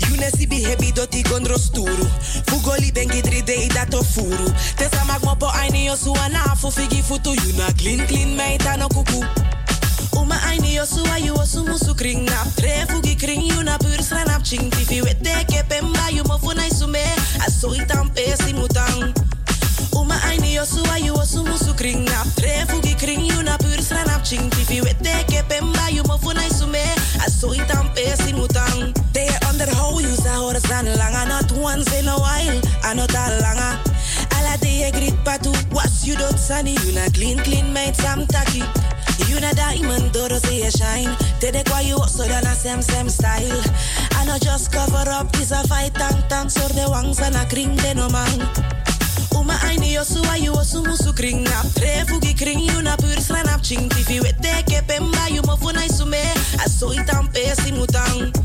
You 0.09 0.17
ne 0.17 0.29
si 0.29 0.45
bi 0.45 0.57
hebi 0.57 0.93
doti 0.93 1.23
gondro 1.23 1.57
sturu. 1.57 2.07
Fugoli 2.47 2.91
bengi 2.91 3.21
dri 3.21 3.41
dei 3.41 3.67
dato 3.69 4.01
furu. 4.03 4.47
Tesa 4.77 5.05
mag 5.05 5.23
mo 5.23 5.35
po 5.35 5.47
aini 5.47 5.85
yo 5.85 5.95
suana 5.95 6.55
fu 6.55 6.71
figi 6.71 7.01
futu. 7.01 7.33
You 7.45 7.53
na 7.57 7.69
clean 7.77 8.07
clean 8.07 8.37
meita 8.37 8.77
no 8.77 8.87
kuku. 8.89 9.21
Uma 10.13 10.35
aini 10.49 10.75
yo 10.75 10.85
suwa 10.85 11.23
you 11.23 11.33
osu 11.33 11.65
musu 11.65 11.95
kring 11.97 12.25
nap. 12.25 12.47
Tre 12.55 12.85
fugi 12.87 13.19
kring 13.19 13.41
you 13.41 13.63
na 13.63 13.77
pur 13.77 14.01
sranap 14.01 14.43
ching. 14.43 14.69
Tifi 14.71 15.01
wete 15.01 15.45
ke 15.47 15.63
pemba 15.69 16.11
you 16.11 16.23
mo 16.23 16.37
funai 16.37 16.69
sume. 16.69 17.03
Aso 17.45 17.73
itam 17.75 18.09
pesi 18.13 18.53
mutang. 18.53 19.13
Aini 20.37 20.53
yo 20.53 20.65
suwa 20.65 21.03
you 21.03 21.13
osu 21.13 21.43
musu 21.43 21.75
kring 21.75 22.05
nap. 22.05 22.27
Tre 22.35 22.65
fugi 22.67 22.97
kring 22.99 23.25
you 23.25 23.41
na 23.43 23.57
pur 23.57 23.77
sranap 23.81 24.23
ching. 24.23 24.49
Tifi 24.51 24.81
wete 24.81 25.25
ke 25.25 25.41
pemba 25.49 25.91
you 25.91 26.03
mo 26.03 26.17
funai 26.17 26.49
sume. 26.49 26.83
Aso 27.25 27.53
itam 27.55 27.89
pesi 27.95 28.33
mutang. 28.33 28.93
They 29.13 29.27
underhold 29.49 30.03
you 30.03 30.15
sa 30.15 30.37
horas 30.37 30.61
dan 30.63 30.85
langa. 30.85 31.27
Not 31.27 31.51
once 31.53 31.91
in 31.97 32.07
a 32.07 32.15
while. 32.15 32.61
Ano 32.85 33.07
ta 33.07 33.29
langa. 33.41 33.79
Ala 34.37 34.57
de 34.59 34.69
ye 34.69 34.91
grit 34.91 35.15
patu. 35.25 35.51
Was 35.73 36.05
you 36.05 36.15
don't 36.15 36.37
sunny. 36.37 36.75
You 36.85 36.93
na 36.93 37.09
clean 37.09 37.39
clean 37.39 37.73
made 37.73 37.95
some 37.95 38.27
tacky. 38.27 38.63
You 39.27 39.39
na 39.39 39.51
diamond, 39.53 40.13
doro 40.13 40.37
say 40.37 40.63
you 40.63 40.71
shine. 40.71 41.17
Te 41.39 41.49
de 41.49 41.63
kwa 41.63 41.81
you 41.81 41.97
so 42.07 42.27
dan 42.27 42.45
a 42.45 42.53
same 42.53 43.09
style. 43.09 43.63
I 44.11 44.25
know 44.25 44.37
just 44.37 44.71
cover 44.71 45.09
up 45.09 45.33
is 45.39 45.51
a 45.51 45.67
fight 45.67 45.95
tang 45.95 46.21
tang. 46.29 46.49
Sor 46.49 46.69
de 46.69 46.87
wangs 46.87 47.19
and 47.21 47.35
a 47.35 47.45
kring 47.49 47.75
de 47.77 47.95
no 47.95 48.07
man. 48.09 48.76
Uma 49.47 49.61
aini 49.61 49.93
yo 49.93 50.03
suwa 50.03 50.37
you 50.43 50.51
osu 50.51 50.83
musu 50.83 51.15
kring 51.15 51.41
nap. 51.41 51.65
Tre 51.73 52.03
fugi 52.05 52.37
kring 52.37 52.59
you 52.59 52.81
na 52.81 52.97
pur 52.97 53.15
sranap 53.15 53.63
ching. 53.63 53.87
Tifi 53.87 54.19
wete 54.19 54.61
ke 54.67 54.85
pemba 54.85 55.29
you 55.33 55.41
mo 55.43 55.55
funai 55.55 55.87
sume. 55.87 56.19
Aso 56.59 56.91
itam 56.91 57.31
pesi 57.31 57.71
mutang. 57.71 58.35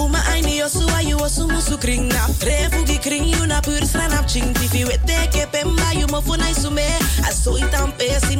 Uma 0.00 0.18
aini 0.32 0.56
yo 0.56 0.68
suwa 0.68 1.04
you 1.06 1.18
osu 1.18 1.46
musu 1.46 1.78
kring 1.78 2.08
nap. 2.08 2.30
Tre 2.40 2.70
fugi 2.70 2.96
kring 3.02 3.28
you 3.28 3.46
na 3.46 3.60
pur 3.60 3.76
sranap 3.84 4.26
ching. 4.26 4.54
Tifi 4.54 4.86
wete 4.86 5.28
ke 5.30 5.44
pemba 5.52 5.92
you 6.00 6.06
mo 6.06 6.22
funai 6.22 6.54
sume. 6.54 6.88
Aso 7.28 7.58
itam 7.58 7.92
pesi 7.98 8.38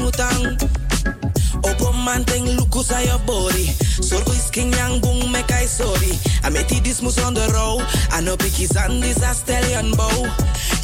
mutang. 1.62 1.74
Opo 1.76 1.92
man 2.04 2.24
ting 2.24 2.46
lukus 2.56 2.92
aan 2.92 3.06
your 3.06 3.18
body. 3.20 3.66
Sorgo 4.00 4.32
is 4.32 4.50
king 4.50 4.72
yang 4.72 5.00
boom 5.00 5.32
me 5.32 5.42
kai 5.42 5.66
sorry. 5.66 6.18
I 6.44 6.50
met 6.50 6.68
this 6.68 7.02
mus 7.02 7.18
on 7.22 7.34
the 7.34 7.48
road. 7.52 7.84
I 8.12 8.20
know 8.20 8.36
biggie 8.36 8.66
sandis 8.66 9.22
a 9.22 9.34
stallion 9.34 9.92
bow. 9.96 10.26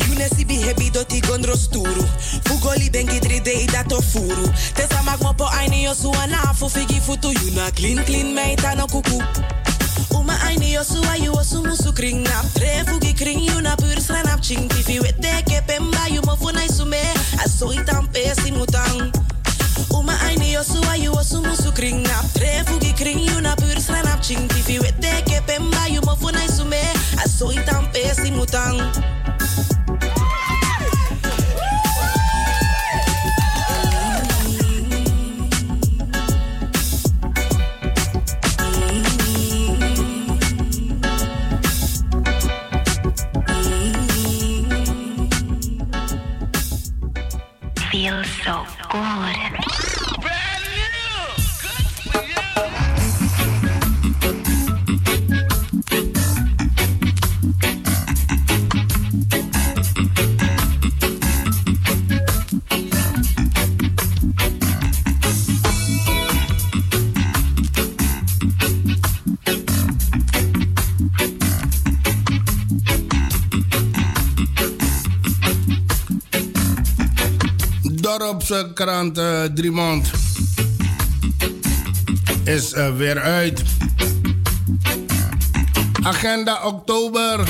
You 0.07 0.15
ne 0.15 0.29
si 0.29 0.45
bi 0.45 0.55
hebi 0.55 0.91
doti 0.93 1.21
gondro 1.21 1.55
sturu. 1.57 2.05
Fugoli 2.45 2.91
bengi 2.91 3.21
dri 3.21 3.41
dei 3.41 3.67
dato 3.67 4.01
furu. 4.01 4.47
Tesa 4.75 5.03
mag 5.05 5.21
mo 5.23 5.33
po 5.33 5.45
aini 5.45 5.85
yo 5.85 5.95
suana 5.95 6.55
fu 6.55 6.69
figi 6.69 7.01
futu. 7.01 7.33
You 7.43 7.55
na 7.55 7.71
clean 7.71 8.05
clean 8.05 8.35
meita 8.35 8.77
no 8.77 8.87
kuku. 8.87 9.19
Uma 10.15 10.35
aini 10.47 10.73
yo 10.73 10.83
suwa 10.83 11.17
you 11.23 11.33
osu 11.33 11.63
musu 11.65 11.95
kring 11.95 12.23
nap. 12.23 12.47
Tre 12.55 12.85
fugi 12.87 13.17
kring 13.17 13.41
you 13.41 13.61
na 13.61 13.77
pur 13.77 13.99
sranap 14.01 14.41
ching. 14.43 14.69
Tifi 14.69 15.01
wete 15.01 15.43
ke 15.45 15.61
pemba 15.67 16.09
you 16.11 16.23
mo 16.23 16.37
funai 16.37 16.69
sume. 16.69 17.03
Aso 17.43 17.73
itam 17.73 18.09
pesi 18.13 18.53
mutang. 18.53 19.28
Uma 19.99 20.21
aini 20.21 20.53
yo 20.53 20.63
suwa 20.65 20.97
you 20.97 21.13
osu 21.13 21.43
musu 21.43 21.75
kring 21.75 22.03
nap. 22.03 22.25
Tre 22.35 22.63
fugi 22.65 22.93
kring 22.97 23.19
you 23.19 23.41
na 23.41 23.55
pur 23.57 23.77
sranap 23.81 24.23
ching. 24.23 24.49
Tifi 24.49 24.79
wete 24.79 25.23
ke 25.27 25.43
pemba 25.47 25.89
you 25.91 26.01
mo 26.03 26.15
sume. 26.49 26.83
Aso 27.19 27.53
itam 27.53 27.91
pesi 27.93 28.31
mutang. 28.31 28.79
So 48.45 48.65
good. 48.91 49.48
Dorpse 78.19 78.71
krant 78.75 79.19
uh, 79.19 79.45
Driemond 79.55 80.11
is 82.45 82.73
uh, 82.75 82.97
weer 82.97 83.21
uit. 83.21 83.63
Agenda 86.03 86.67
oktober. 86.67 87.49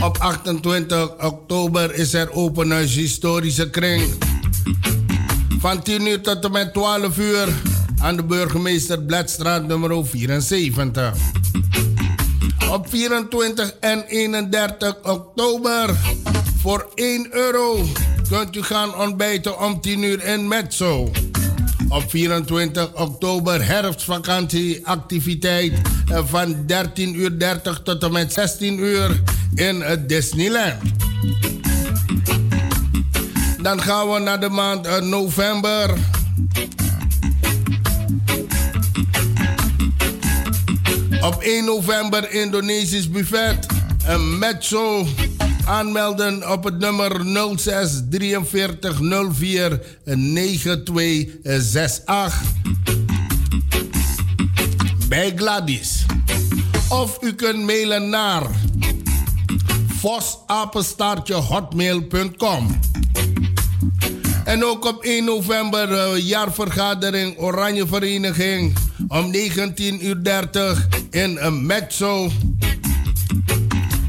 Op 0.00 0.18
28 0.18 1.08
oktober 1.18 1.94
is 1.94 2.14
er 2.14 2.32
open 2.32 2.70
huis 2.70 2.94
historische 2.94 3.70
kring. 3.70 4.02
Van 5.58 5.82
10 5.82 6.06
uur 6.06 6.20
tot 6.20 6.44
en 6.44 6.52
met 6.52 6.72
12 6.72 7.18
uur 7.18 7.48
aan 7.98 8.16
de 8.16 8.24
burgemeester 8.24 9.02
Bladstraat 9.02 9.66
nummer 9.66 10.06
74. 10.06 11.14
Op 12.70 12.88
24 12.88 13.74
en 13.80 14.04
31 14.06 14.96
oktober 15.02 15.96
voor 16.60 16.90
1 16.94 17.28
euro 17.30 17.86
kunt 18.30 18.56
u 18.56 18.62
gaan 18.62 18.94
ontbijten 18.94 19.60
om 19.60 19.80
10 19.80 20.02
uur 20.02 20.24
in 20.24 20.48
Metzo. 20.48 21.10
Op 21.88 22.10
24 22.10 22.94
oktober 22.94 23.66
herfstvakantieactiviteit 23.66 25.72
eh, 26.08 26.20
van 26.24 26.54
13.30 26.54 26.56
uur 26.94 27.38
30 27.38 27.80
tot 27.84 28.02
en 28.02 28.12
met 28.12 28.32
16 28.32 28.78
uur 28.78 29.22
in 29.54 29.80
het 29.80 30.08
Disneyland. 30.08 30.74
Dan 33.62 33.82
gaan 33.82 34.10
we 34.10 34.18
naar 34.18 34.40
de 34.40 34.48
maand 34.48 34.86
eh, 34.86 35.00
november. 35.00 35.94
Op 41.20 41.42
1 41.42 41.64
november 41.64 42.32
Indonesisch 42.32 43.10
buffet. 43.10 43.66
Een 44.06 44.38
Metzo 44.38 45.06
aanmelden 45.70 46.50
op 46.50 46.64
het 46.64 46.78
nummer 46.78 47.20
06 47.56 48.02
43 48.08 48.98
04 49.32 49.80
9268 50.04 52.42
bij 55.08 55.32
Gladys. 55.36 56.04
Of 56.88 57.18
u 57.20 57.34
kunt 57.34 57.64
mailen 57.64 58.08
naar 58.08 58.42
vosapenstaartjehotmail.com 59.86 62.78
En 64.44 64.64
ook 64.64 64.84
op 64.84 65.02
1 65.02 65.24
november 65.24 65.90
uh, 65.90 66.26
jaarvergadering 66.26 67.38
Oranje 67.38 67.86
Vereniging 67.86 68.76
om 69.08 69.34
19.30 69.34 69.40
uur 70.00 70.18
in 71.10 71.36
een 71.40 71.66
Metzo. 71.66 72.30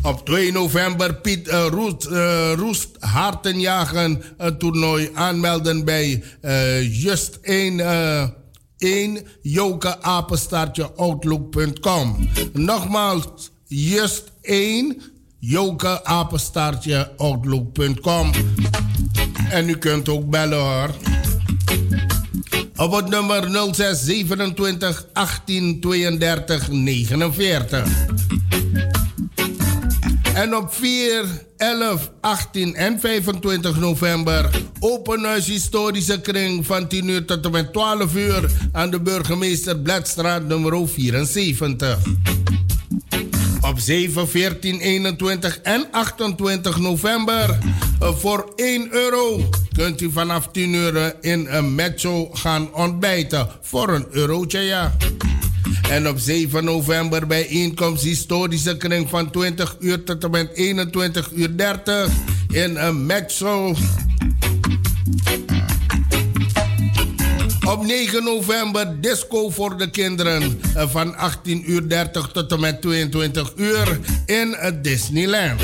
Op 0.04 0.26
2 0.26 0.52
november 0.52 1.16
Piet 1.16 1.47
uh, 1.47 1.66
Roest, 2.56 2.97
Hartenjagen 2.99 4.22
een 4.38 4.58
toernooi 4.58 5.10
aanmelden 5.14 5.86
bij 5.86 6.24
Just 6.82 7.39
1 7.41 7.78
uh, 7.78 8.24
1 8.78 9.20
Joke 9.41 10.02
Apenstaartje 10.02 10.91
Outlook.com. 10.95 12.30
Nogmaals, 12.54 13.52
Just 13.68 14.24
1 14.41 15.02
Joke 15.39 16.04
Apenstaartje 16.04 17.12
Outlook.com. 17.18 18.32
En 19.49 19.70
u 19.70 19.78
kunt 19.78 20.10
ook 20.10 20.30
bellen 20.30 20.60
hoor. 20.60 20.89
Op 22.76 22.91
het 22.91 23.10
nummer 23.10 23.74
06 23.74 24.04
27 24.04 25.06
18 25.14 25.80
32 25.80 26.70
49. 26.72 27.89
En 30.34 30.55
op 30.55 30.73
4, 30.73 31.25
11, 31.57 32.11
18 32.21 32.75
en 32.75 32.99
25 32.99 33.79
november 33.79 34.49
open 34.79 35.23
huis 35.23 35.47
historische 35.47 36.21
kring 36.21 36.65
van 36.65 36.88
10 36.88 37.07
uur 37.07 37.25
tot 37.25 37.45
en 37.45 37.51
met 37.51 37.73
12 37.73 38.15
uur 38.15 38.51
aan 38.71 38.89
de 38.89 39.01
burgemeester 39.01 39.79
Bladstraat 39.79 40.47
nummer 40.47 40.88
74. 40.88 41.99
Op 43.61 43.79
7, 43.79 44.29
14, 44.29 44.79
21 44.79 45.59
en 45.59 45.88
28 45.91 46.77
november 46.79 47.57
eh, 47.99 48.15
voor 48.15 48.53
1 48.55 48.88
euro 48.91 49.49
kunt 49.75 50.01
u 50.01 50.11
vanaf 50.11 50.47
10 50.51 50.73
uur 50.73 51.15
in 51.21 51.47
een 51.49 51.75
metro 51.75 52.29
gaan 52.34 52.73
ontbijten. 52.73 53.47
Voor 53.61 53.89
een 53.89 54.07
eurotje, 54.11 54.59
ja. 54.59 54.97
En 55.91 56.07
op 56.07 56.19
7 56.19 56.63
november 56.63 57.27
bijeenkomst 57.27 58.03
historische 58.03 58.77
kring 58.77 59.09
van 59.09 59.31
20 59.31 59.75
uur 59.79 60.03
tot 60.03 60.23
en 60.23 60.31
met 60.31 60.51
21 60.53 61.31
uur 61.31 61.57
30 61.57 62.09
in 62.51 62.77
een 62.77 63.05
metro. 63.05 63.75
Op 67.67 67.85
9 67.85 68.23
november 68.23 69.01
disco 69.01 69.49
voor 69.49 69.77
de 69.77 69.89
kinderen 69.89 70.59
eh, 70.75 70.89
van 70.89 71.15
18 71.15 71.71
uur 71.71 71.89
30 71.89 72.27
tot 72.27 72.51
en 72.51 72.59
met 72.59 72.81
22 72.81 73.53
uur 73.55 73.99
in 74.25 74.55
het 74.57 74.83
Disneyland. 74.83 75.61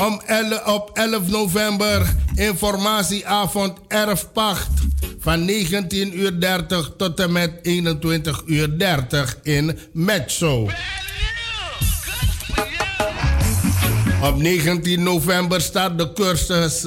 Om 0.00 0.20
11, 0.26 0.66
op 0.66 0.90
11 0.92 1.28
november 1.28 2.14
informatieavond 2.34 3.78
erfpacht 3.88 4.83
van 5.24 5.44
19 5.44 6.18
uur 6.18 6.40
30 6.40 6.90
tot 6.96 7.20
en 7.20 7.32
met 7.32 7.50
21 7.62 8.42
uur 8.46 8.78
30 8.78 9.38
in 9.42 9.78
Metso. 9.92 10.68
Op 14.22 14.36
19 14.36 15.02
november 15.02 15.60
start 15.60 15.98
de 15.98 16.12
cursus 16.12 16.84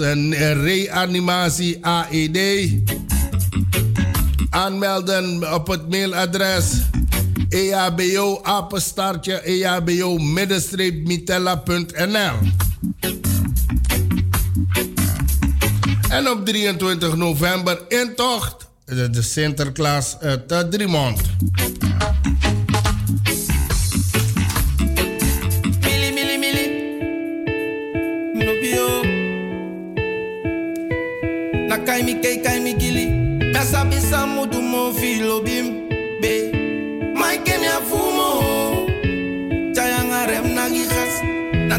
reanimatie 0.63 1.85
AED. 1.85 2.69
Aanmelden 4.49 5.53
op 5.53 5.67
het 5.67 5.89
mailadres 5.89 6.65
eabo 7.49 8.39
apenstaartje 8.43 9.41
mitella.nl 11.03 12.35
En 16.09 16.29
op 16.29 16.45
23 16.45 17.15
november 17.15 17.79
intocht 17.87 18.67
de, 18.85 19.21
Sinterklaas 19.21 20.17
uit 20.19 20.51
uh, 20.51 20.59
Driemond. 20.59 21.21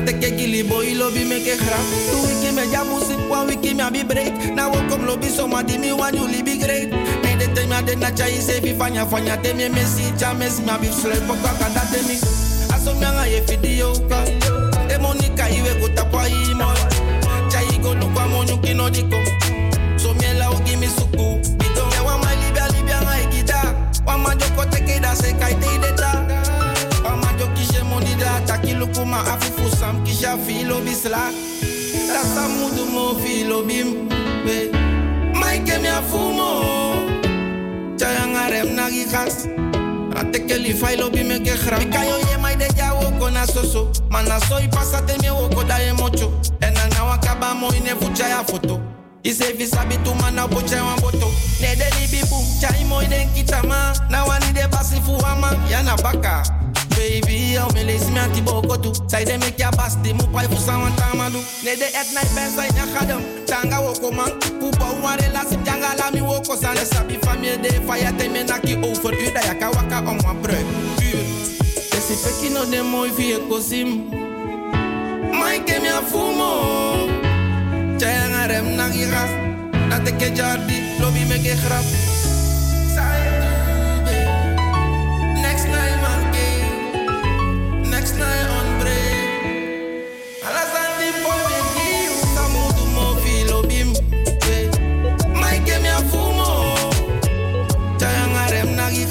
Te 0.07 0.13
ke 0.15 0.31
gili 0.37 0.63
boy 0.63 0.95
lobi 0.95 1.25
me 1.25 1.41
ke 1.45 1.57
gra. 1.59 1.77
Tu 2.11 2.17
wiki 2.27 2.51
me 2.55 2.65
ja 2.73 2.85
musik 2.85 3.19
wa 3.29 3.45
wiki 3.45 3.75
me 3.75 3.83
abi 3.83 4.03
break. 4.05 4.33
Na 4.55 4.69
wo 4.69 4.79
kom 4.89 5.05
lobi 5.07 5.29
so 5.29 5.47
di 5.63 5.77
mi 5.77 5.93
wan 5.93 6.15
you 6.15 6.27
li 6.27 6.43
be 6.43 6.57
great. 6.57 6.91
Ne 6.91 7.37
de 7.37 7.47
te 7.55 7.67
mi 7.67 7.75
ade 7.75 7.97
na 7.99 8.11
chai 8.11 8.39
se 8.41 8.61
fi 8.61 8.73
fanya 8.75 9.05
fanya 9.07 9.37
te 9.43 9.53
mi 9.53 9.69
mesi 9.69 10.17
cha 10.19 10.33
mes 10.35 10.61
mi 10.61 10.71
abi 10.71 10.87
slay 10.87 11.19
pokwa 11.27 11.53
kada 11.59 11.83
te 11.93 12.01
mi. 12.09 12.17
Aso 12.73 12.95
mi 12.95 13.05
anga 13.05 13.27
ye 13.27 13.41
video 13.41 13.93
ka. 14.09 14.25
E 14.89 14.99
monika 14.99 15.51
iwe 15.51 15.75
kutapwa 15.81 16.27
imo. 16.29 16.73
Chai 17.51 17.79
go 17.83 17.95
lukwa 17.95 18.29
monyu 18.29 18.57
kino 18.63 18.89
diko. 18.89 19.19
So 19.99 20.15
mi 20.15 20.39
la 20.39 20.49
o 20.51 20.59
give 20.65 20.81
me 20.81 20.87
suku. 20.87 21.43
Bito 21.59 21.85
me 21.91 22.01
wa 22.07 22.17
ma 22.19 22.31
libya 22.41 22.69
libya 22.73 23.01
nga 23.03 23.21
ikida. 23.25 23.75
Wa 24.07 24.17
ma 24.17 24.35
joko 24.35 24.65
teke 24.71 25.03
da 25.03 25.13
se 25.15 25.33
kai 25.35 25.55
te 25.55 25.79
de 25.83 25.93
da. 25.97 26.13
Wa 27.05 27.17
ma 27.17 27.33
jo 27.39 27.47
kishe 27.55 27.83
moni 27.85 28.15
da. 28.15 28.41
Taki 28.47 28.75
lukuma 28.75 29.21
afifu 29.27 29.48
sam 29.79 30.05
kisha 30.05 30.37
filo 30.39 30.81
bisla. 30.81 31.31
Da 32.09 32.23
sa 32.23 32.49
mudu 32.49 32.87
mo 32.91 33.15
filo 33.21 33.63
bim. 33.63 34.09
Maike 35.35 35.79
mi 35.79 35.89
afumo. 35.89 36.49
Chaya 37.97 38.27
nga 38.27 38.51
rem 38.51 38.75
na 38.75 38.91
gigas. 38.91 39.47
Ate 40.17 40.47
que 40.47 40.59
li 40.59 40.73
failo 40.73 41.11
bi 41.11 41.23
me 41.23 41.39
que 41.41 41.55
gra. 41.65 41.79
Mi 41.79 41.87
kayo 41.87 42.19
ye 42.31 42.37
mai 42.43 42.57
de 42.57 42.67
ya 42.77 42.93
woko 42.95 43.31
na 43.31 43.47
soso. 43.47 43.91
Mana 44.11 44.41
soy 44.41 44.69
pasate 44.69 45.21
mi 45.23 45.29
woko 45.29 45.63
da 45.67 45.79
ye 45.79 45.93
mocho. 45.93 46.33
Ena 46.61 46.89
na 46.89 47.05
wakaba 47.05 47.55
mo 47.55 47.69
ine 47.71 47.95
fucha 48.01 48.29
ya 48.29 48.43
foto. 48.43 48.81
Ise 49.23 49.53
visa 49.53 49.85
bitu 49.85 50.15
mana 50.21 50.49
bocha 50.49 50.83
boto. 51.01 51.31
Ne 51.61 51.75
de 51.77 51.87
li 51.97 52.07
bibu. 52.11 52.39
Chai 52.61 52.85
mo 52.85 53.01
ine 53.01 53.29
kitama. 53.35 53.93
Na 54.11 54.25
wani 54.25 54.53
de 54.53 54.67
basi 54.69 55.01
fuama. 55.01 55.55
Yana 55.71 55.97
baka. 56.03 56.58
Baby, 56.99 57.55
eu 57.55 57.69
me 57.75 57.85
lees 57.85 58.11
me 58.11 58.19
anti 58.19 58.43
bokotu. 58.43 58.91
Sai 59.07 59.25
de 59.25 59.39
me 59.39 59.53
kia 59.53 59.71
basti 59.71 60.13
mu 60.13 60.27
pai 60.33 60.47
fusa 60.51 60.75
wan 60.77 60.93
tamadu. 60.97 61.39
Ne 61.63 61.77
de 61.77 61.87
et 61.87 62.11
night 62.13 62.31
ben 62.35 62.51
sai 62.51 62.69
na 62.75 62.85
khadam. 62.93 63.23
Tanga 63.47 63.79
woko 63.81 64.11
man. 64.11 64.33
Pupa 64.59 64.87
uma 64.99 65.15
relatie 65.17 65.59
janga 65.65 65.95
la 65.97 66.11
mi 66.11 66.21
woko 66.21 66.57
san. 66.57 66.75
Le 66.75 66.85
sabi 66.85 67.17
famille 67.23 67.57
de 67.63 67.71
fire 67.87 68.13
te 68.19 68.29
me 68.29 68.43
naki 68.43 68.75
over 68.83 69.15
u 69.15 69.31
da 69.33 69.41
yaka 69.47 69.71
waka 69.71 69.99
om 70.11 70.19
wa 70.27 70.35
breuk. 70.43 70.67
Uur. 71.07 71.25
Desi 71.91 72.15
peki 72.23 72.51
no 72.53 72.65
de 72.65 72.83
mooi 72.83 73.11
vie 73.17 73.39
kosim. 73.49 74.11
Mai 75.39 75.63
ke 75.65 75.79
mi 75.81 75.89
afumo. 75.89 76.51
Chaya 77.99 78.27
nga 78.29 78.47
rem 78.51 78.75
na 78.77 78.89
gigas. 78.91 79.31
Na 79.89 79.99
te 80.01 80.11
ke 80.19 80.35
jardi. 80.35 80.99
Lobby 81.01 81.25
me 81.31 81.39
ke 81.39 81.55
grap. 81.63 81.85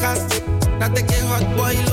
Rem 0.01 0.07
na 0.07 0.15
gigas. 0.15 0.41
Na 0.79 0.87
te 0.89 1.01
ke 1.01 1.17
hot 1.25 1.45
boy 1.57 1.86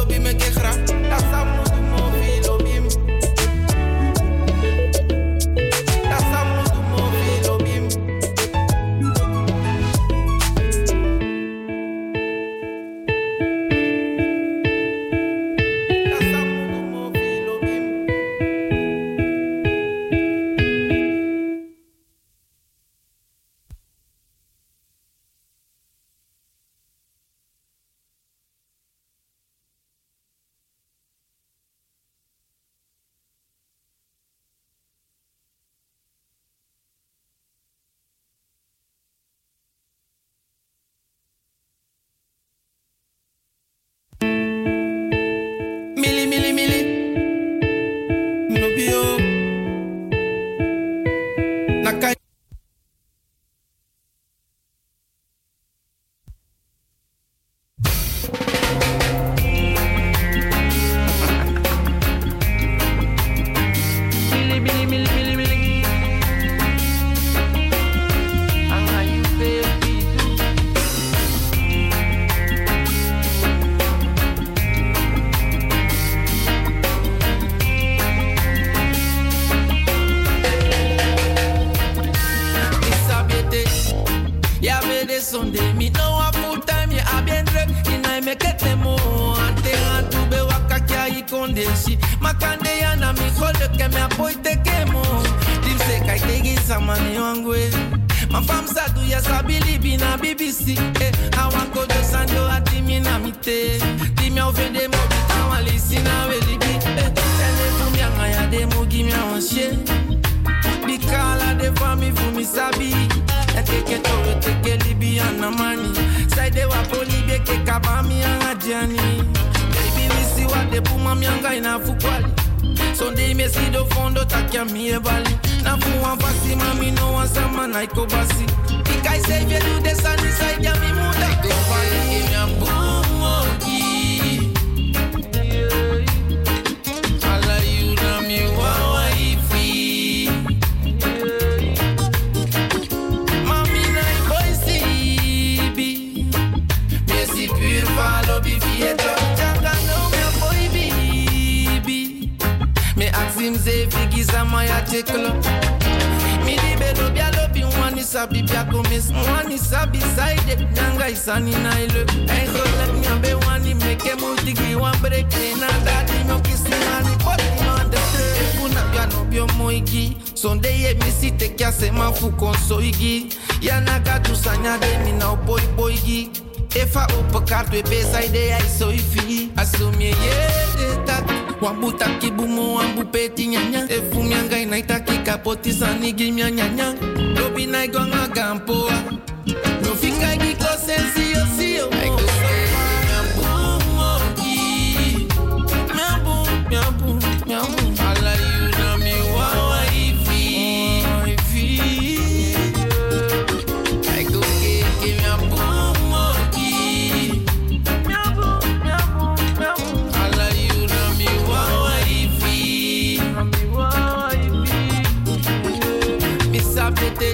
a 216.85 216.93
pity. 216.93 217.33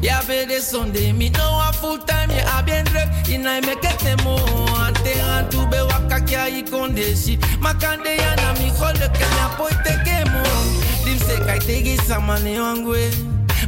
Yeah, 0.00 0.22
baby, 0.26 0.60
Sunday, 0.60 1.12
me 1.12 1.30
know 1.30 1.60
a 1.68 1.72
full 1.72 1.98
time, 1.98 2.30
I 2.30 2.62
been 2.62 2.84
drunk. 2.86 3.28
In 3.28 3.46
I 3.46 3.60
make 3.60 3.84
it 3.84 3.98
demo, 3.98 4.36
and 4.84 4.96
they 4.96 5.18
want 5.20 5.50
be 5.70 5.80
waka 5.90 6.24
kia 6.26 6.46
i 6.46 6.62
Ma 7.60 7.72
Makande 7.72 8.16
ya 8.16 8.34
na 8.36 8.52
mi 8.54 8.70
kole 8.78 9.08
kenya 9.18 9.48
poite 9.56 9.94
kemo. 10.04 10.42
Dim 11.04 11.18
se 11.18 11.36
kai 11.44 11.58
tegi 11.58 11.96
samane 11.96 12.58
wangwe. 12.58 13.10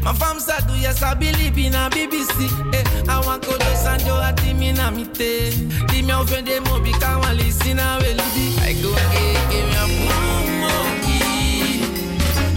My 0.03 0.13
fam 0.15 0.39
sa 0.39 0.61
do 0.61 0.75
yes, 0.75 1.03
I 1.03 1.15
believe 1.15 1.59
in 1.59 1.75
a 1.75 1.91
BBC. 1.91 2.49
Eh, 2.75 2.85
I 3.09 3.21
want 3.27 3.45
go 3.45 3.57
to 3.59 3.77
San 3.77 3.99
Jo 4.01 4.21
at 4.21 4.39
him 4.41 4.63
in 4.63 4.79
a. 4.79 4.91
Di 5.89 6.03
me 6.03 6.13
ofen 6.13 6.45
de 6.45 6.61
mo 6.61 6.81
bi 6.81 6.93
ka 6.93 7.19
wan 7.21 7.37
listen 7.37 7.79
a 7.79 7.99
well. 8.01 8.21
I 8.63 8.75
go 8.81 8.93
again, 8.93 9.51
give 9.51 9.67
me 9.69 9.77
a 9.77 9.87
boom, 10.07 10.61
monkey. 10.63 11.19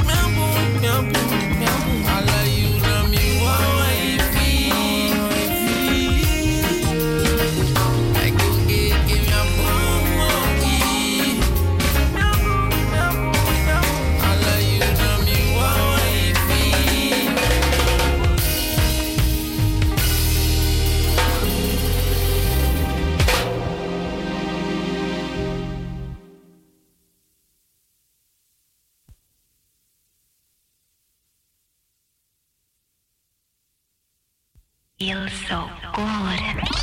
Me 0.05 0.87
a 0.87 1.01
a. 1.01 1.50
so 35.47 35.69
good. 35.95 36.80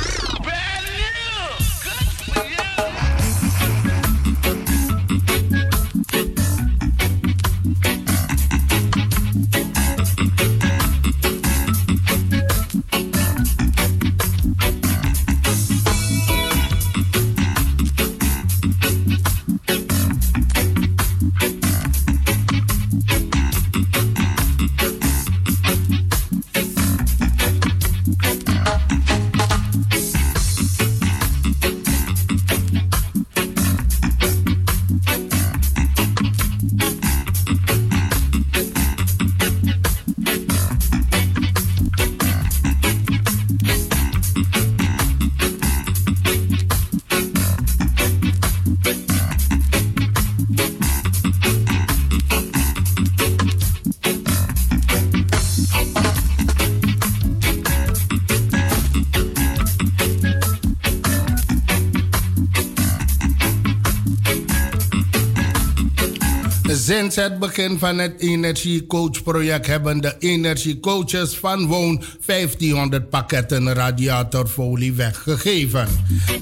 Sinds 66.89 67.15
het 67.15 67.39
begin 67.39 67.79
van 67.79 67.97
het 67.97 68.13
energiecoachproject 68.21 69.67
hebben 69.67 70.01
de 70.01 70.15
energiecoaches 70.19 71.37
van 71.37 71.67
Woon 71.67 72.03
1500 72.25 73.09
pakketten 73.09 73.73
radiatorfolie 73.73 74.93
weggegeven. 74.93 75.87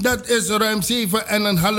Dat 0.00 0.28
is 0.28 0.48
ruim 0.48 0.80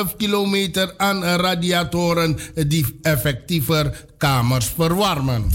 7,5 0.10 0.16
kilometer 0.18 0.94
aan 0.98 1.24
radiatoren 1.24 2.38
die 2.68 2.86
effectiever 3.02 4.06
kamers 4.18 4.66
verwarmen. 4.76 5.50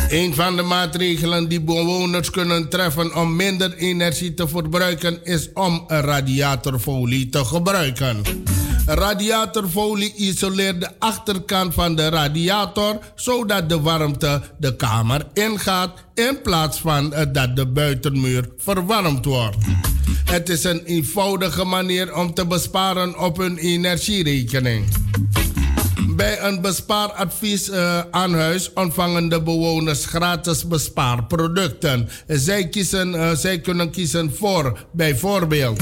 Een 0.08 0.34
van 0.34 0.56
de 0.56 0.62
maatregelen 0.62 1.48
die 1.48 1.60
bewoners 1.60 2.30
kunnen 2.30 2.68
treffen 2.68 3.16
om 3.16 3.36
minder 3.36 3.76
energie 3.76 4.34
te 4.34 4.48
verbruiken 4.48 5.24
is 5.24 5.52
om 5.54 5.84
een 5.86 6.00
radiatorfolie 6.00 7.28
te 7.28 7.44
gebruiken. 7.44 8.22
Radiatorfolie 8.94 10.14
isoleert 10.14 10.80
de 10.80 10.88
achterkant 10.98 11.74
van 11.74 11.94
de 11.94 12.08
radiator 12.08 12.98
zodat 13.14 13.68
de 13.68 13.80
warmte 13.80 14.40
de 14.58 14.76
kamer 14.76 15.26
ingaat 15.34 16.04
in 16.14 16.38
plaats 16.42 16.80
van 16.80 17.14
dat 17.32 17.56
de 17.56 17.66
buitenmuur 17.66 18.48
verwarmd 18.58 19.24
wordt. 19.24 19.56
Het 20.24 20.48
is 20.48 20.64
een 20.64 20.84
eenvoudige 20.84 21.64
manier 21.64 22.14
om 22.16 22.34
te 22.34 22.46
besparen 22.46 23.18
op 23.18 23.36
hun 23.36 23.56
energierekening. 23.56 24.84
Bij 26.16 26.42
een 26.42 26.60
bespaaradvies 26.60 27.68
uh, 27.68 28.00
aan 28.10 28.34
huis 28.34 28.72
ontvangen 28.72 29.28
de 29.28 29.42
bewoners 29.42 30.06
gratis 30.06 30.66
bespaarproducten. 30.66 32.08
Zij, 32.26 32.68
kiezen, 32.68 33.14
uh, 33.14 33.30
zij 33.32 33.60
kunnen 33.60 33.90
kiezen 33.90 34.34
voor 34.36 34.86
bijvoorbeeld 34.92 35.80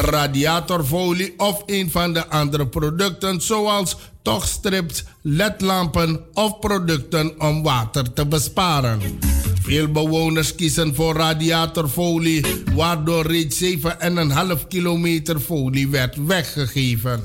radiatorfolie 0.00 1.34
of 1.36 1.62
een 1.66 1.90
van 1.90 2.12
de 2.12 2.28
andere 2.28 2.66
producten 2.66 3.40
zoals 3.40 3.96
tochtstrips, 4.22 5.04
ledlampen 5.22 6.20
of 6.32 6.58
producten 6.58 7.40
om 7.40 7.62
water 7.62 8.12
te 8.12 8.26
besparen. 8.26 9.00
Veel 9.62 9.88
bewoners 9.88 10.54
kiezen 10.54 10.94
voor 10.94 11.14
radiatorfolie, 11.14 12.44
waardoor 12.74 13.26
reeds 13.26 13.64
7,5 13.64 14.66
kilometer 14.68 15.40
folie 15.40 15.88
werd 15.88 16.26
weggegeven. 16.26 17.22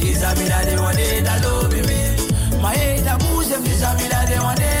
Disamira 0.00 0.64
de 0.64 0.76
one 0.78 1.22
da 1.22 1.38
lobi 1.38 1.82
me, 1.82 2.16
my 2.60 3.00
da 3.04 3.16
buse 3.16 3.58
mi 3.58 3.68
disamira 3.68 4.24
de 4.26 4.38
one 4.38 4.54
da 4.56 4.64
lobi 4.64 4.75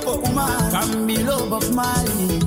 poco 0.00 0.12
umani 0.26 0.72
kambi 0.72 1.16
love 1.18 1.52
of 1.52 1.70
mali 1.70 2.42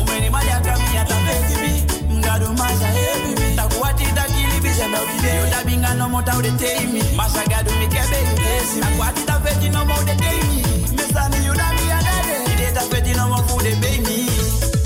umweni 0.00 0.30
majakami 0.30 0.94
yatapetibi 0.96 1.72
mngadu 2.10 2.48
maza 2.48 2.88
ebimi 2.88 3.56
takuwatita 3.56 4.24
no 4.90 4.98
udide 5.02 5.36
yotabinga 5.36 5.94
nomota 5.94 6.36
udeteimi 6.36 7.02
masagadu 7.16 7.70
mikebe 7.70 8.18
yudesi 8.30 8.80
takuwatita 8.80 9.40
feti 9.40 9.68
nomo 9.68 9.94
udeteimi 10.02 10.62
mesani 10.96 11.46
yudabiyanede 11.46 12.52
ideta 12.54 12.80
feti 12.80 13.14
da 13.14 13.26
fudebeimi 13.48 14.30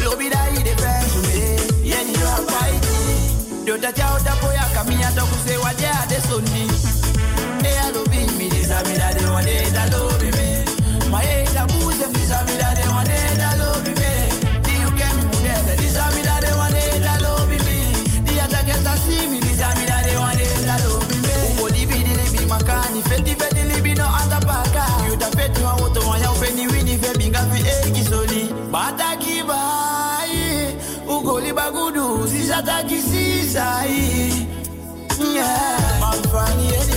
lobidaide 0.04 0.76
fensume 0.76 1.60
yeni 1.84 2.12
yoakwaiti 2.20 3.64
dotachaotapoya 3.64 4.64
kamiya 4.74 5.12
tokusewajeadesoni 5.12 6.69
taki 33.52 33.56
sisa 33.56 33.84
i, 33.86 34.46
yeah, 35.34 36.00
mafani 36.00 36.66
enime, 36.66 36.74
wata 36.74 36.89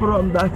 from 0.00 0.32
that. 0.32 0.50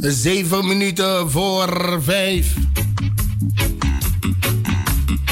Zeven 0.00 0.66
minuten 0.66 1.30
voor 1.30 1.98
vijf. 2.02 2.54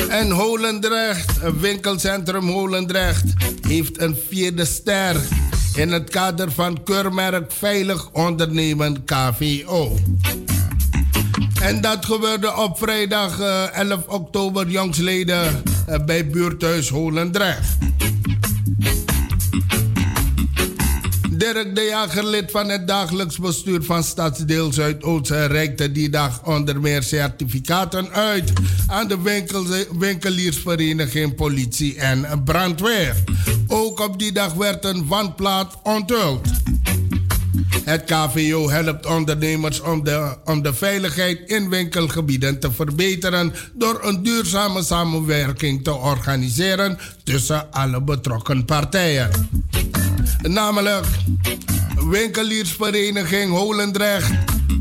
En 0.08 0.30
Holendrecht, 0.30 1.60
winkelcentrum 1.60 2.48
Holendrecht, 2.48 3.35
heeft 3.66 4.00
een 4.00 4.16
vierde 4.28 4.64
ster 4.64 5.16
in 5.74 5.92
het 5.92 6.10
kader 6.10 6.52
van 6.52 6.82
keurmerk 6.82 7.52
Veilig 7.52 8.10
Ondernemen 8.12 9.04
KVO. 9.04 9.96
En 11.62 11.80
dat 11.80 12.04
gebeurde 12.04 12.56
op 12.56 12.78
vrijdag 12.78 13.40
eh, 13.40 13.78
11 13.78 14.06
oktober 14.06 14.68
jongsleden 14.68 15.62
eh, 15.86 16.04
bij 16.04 16.26
buurthuis 16.26 16.88
Holendrecht. 16.88 17.75
Dirk 21.36 21.74
de 21.74 21.82
Jager, 21.82 22.26
lid 22.26 22.50
van 22.50 22.68
het 22.68 22.86
dagelijks 22.86 23.38
bestuur 23.38 23.82
van 23.82 24.04
Stadsdeel 24.04 24.72
Zuidoost, 24.72 25.30
reikte 25.30 25.92
die 25.92 26.10
dag 26.10 26.44
onder 26.44 26.80
meer 26.80 27.02
certificaten 27.02 28.10
uit 28.10 28.52
aan 28.86 29.08
de 29.08 29.22
winkel, 29.22 29.64
winkeliersvereniging, 29.98 31.34
politie 31.34 31.96
en 31.96 32.42
brandweer. 32.44 33.14
Ook 33.66 34.00
op 34.00 34.18
die 34.18 34.32
dag 34.32 34.54
werd 34.54 34.84
een 34.84 35.06
wandplaat 35.06 35.78
onthuld. 35.82 36.48
Het 37.84 38.04
KVO 38.04 38.70
helpt 38.70 39.06
ondernemers 39.06 39.80
om 39.80 40.04
de, 40.04 40.36
om 40.44 40.62
de 40.62 40.74
veiligheid 40.74 41.40
in 41.46 41.68
winkelgebieden 41.68 42.60
te 42.60 42.72
verbeteren 42.72 43.52
door 43.72 43.98
een 44.02 44.22
duurzame 44.22 44.82
samenwerking 44.82 45.84
te 45.84 45.94
organiseren 45.94 46.98
tussen 47.24 47.72
alle 47.72 48.02
betrokken 48.02 48.64
partijen. 48.64 49.30
Namelijk 50.42 51.06
winkeliersvereniging 52.10 53.50
Holendrecht, 53.50 54.32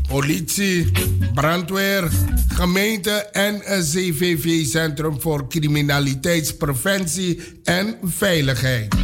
politie, 0.08 0.90
brandweer, 1.34 2.08
gemeente 2.48 3.10
en 3.10 3.74
een 3.74 3.82
CVV 3.82 4.64
Centrum 4.66 5.20
voor 5.20 5.48
Criminaliteitspreventie 5.48 7.40
en 7.64 7.96
Veiligheid. 8.02 8.94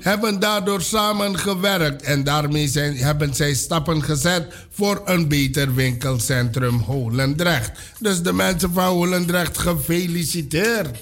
Hebben 0.00 0.40
daardoor 0.40 0.82
samengewerkt 0.82 2.02
en 2.02 2.24
daarmee 2.24 2.68
zijn, 2.68 2.96
hebben 2.96 3.34
zij 3.34 3.54
stappen 3.54 4.02
gezet 4.02 4.52
voor 4.70 5.02
een 5.04 5.28
beter 5.28 5.74
winkelcentrum 5.74 6.78
Holendrecht. 6.78 7.70
Dus 7.98 8.22
de 8.22 8.32
mensen 8.32 8.72
van 8.72 8.86
Holendrecht 8.86 9.58
gefeliciteerd. 9.58 10.98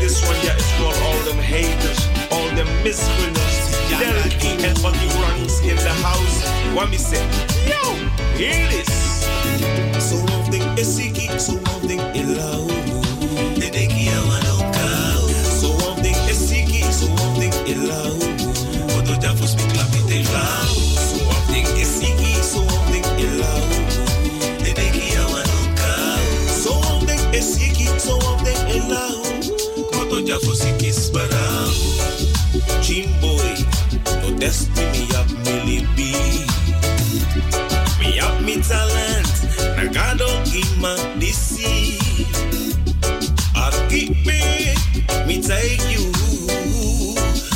This 0.00 0.26
one, 0.26 0.36
yeah, 0.42 0.56
it's 0.56 0.72
for 0.80 0.92
all 1.04 1.20
them 1.28 1.38
haters, 1.38 2.00
all 2.32 2.48
them 2.56 2.66
misfeelers. 2.82 3.70
Derek 4.00 4.44
and 4.64 4.82
Buddy 4.82 5.06
runs 5.20 5.60
in 5.60 5.76
the 5.76 5.94
house. 6.00 6.48
What 6.74 6.88
me 6.90 6.96
say? 6.96 7.22
Yo, 7.68 7.94
here 8.36 8.66
it 8.66 8.88
is. 8.88 10.02
So 10.02 10.16
one 10.16 10.50
thing 10.50 10.62
is 10.78 10.96
so 11.44 11.54
one 11.54 11.79
destiny 34.50 35.06
up 35.14 35.30
me 35.46 35.86
be. 35.94 36.10
Me 38.00 38.18
up 38.18 38.42
me 38.42 38.60
talent, 38.60 39.30
na 39.76 39.84
God 39.92 40.18
don't 40.18 40.44
give 40.50 40.76
my 40.78 40.96
deceive. 41.20 42.26
I 43.54 43.70
keep 43.88 44.10
me, 44.26 44.42
me 45.28 45.40
take 45.40 45.86
you. 45.94 46.10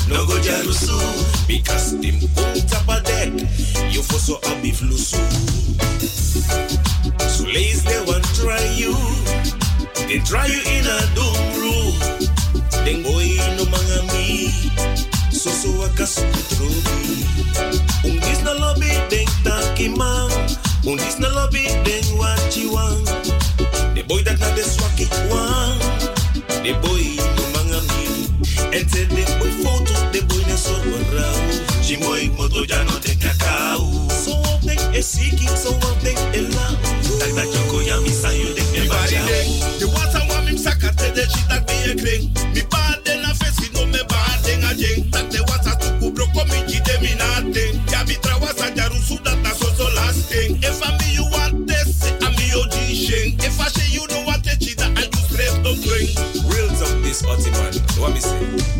No 0.06 0.24
go 0.28 0.38
jarusu, 0.46 0.94
because 1.48 1.98
them 1.98 2.16
come 2.36 2.54
tap 2.70 2.88
a 2.88 3.02
deck. 3.02 3.32
You 3.92 4.02
for 4.02 4.20
so 4.26 4.36
abi 4.50 4.70
flusu. 4.70 5.18
So 7.18 7.44
lays 7.44 7.82
they 7.82 8.00
want 8.06 8.24
try 8.38 8.62
you. 8.82 8.94
They 10.06 10.20
try 10.20 10.46
you 10.46 10.62
in 10.76 10.86
a 10.86 10.98
doom 11.16 11.42
room. 11.58 11.94
Then 12.84 13.02
go 13.02 13.18
in. 13.18 13.53
So 15.84 15.90
so 16.06 16.22
waka 16.24 16.44
trobi. 16.48 17.24
Un 18.04 18.16
dis 18.20 18.42
na 18.42 18.52
lobby 18.54 18.88
den 19.10 19.26
taki 19.44 19.88
man. 19.88 20.30
Un 20.86 20.96
dis 20.96 21.18
na 21.18 21.28
lobby 21.28 21.68
den 21.84 22.04
you 22.56 22.72
want. 22.72 23.04
The 23.94 24.02
boy 24.08 24.22
that 24.22 24.40
na 24.40 24.48
the 24.56 24.62
swaki 24.62 25.04
one. 25.28 25.78
The 26.64 26.72
boy 26.80 27.20
no 27.36 27.44
mangami. 27.52 28.32
And 28.72 28.88
tell 28.88 29.06
the 29.12 29.24
boy 29.38 29.52
photo, 29.60 29.94
the 30.10 30.24
boy 30.24 30.42
na 30.48 30.56
so. 30.56 30.72
She 31.82 31.96
boy 31.96 32.30
moto 32.38 32.64
ya 32.64 32.82
no 32.84 32.98
te 32.98 33.14
cacao. 33.16 34.08
So 34.08 34.40
one 34.40 34.60
thing 34.60 34.80
is 34.94 35.06
seeking, 35.06 35.48
so 35.48 35.70
one 35.70 35.98
thing 36.00 36.16
is 36.32 36.48
love. 36.56 36.80
Tak 37.20 37.28
tak 37.36 37.46
joko 37.52 37.80
ya 37.80 38.00
mi 38.00 38.08
sa 38.08 38.30
you 38.30 38.54
dek 38.56 38.72
me 38.72 38.88
bajao. 38.88 39.78
The 39.78 39.86
water 39.92 40.24
want 40.32 40.46
me 40.46 40.56
sakate 40.56 41.12
de 41.14 41.26
chita 41.28 41.60
be 41.66 41.92
a 41.92 41.94
kring. 41.94 42.53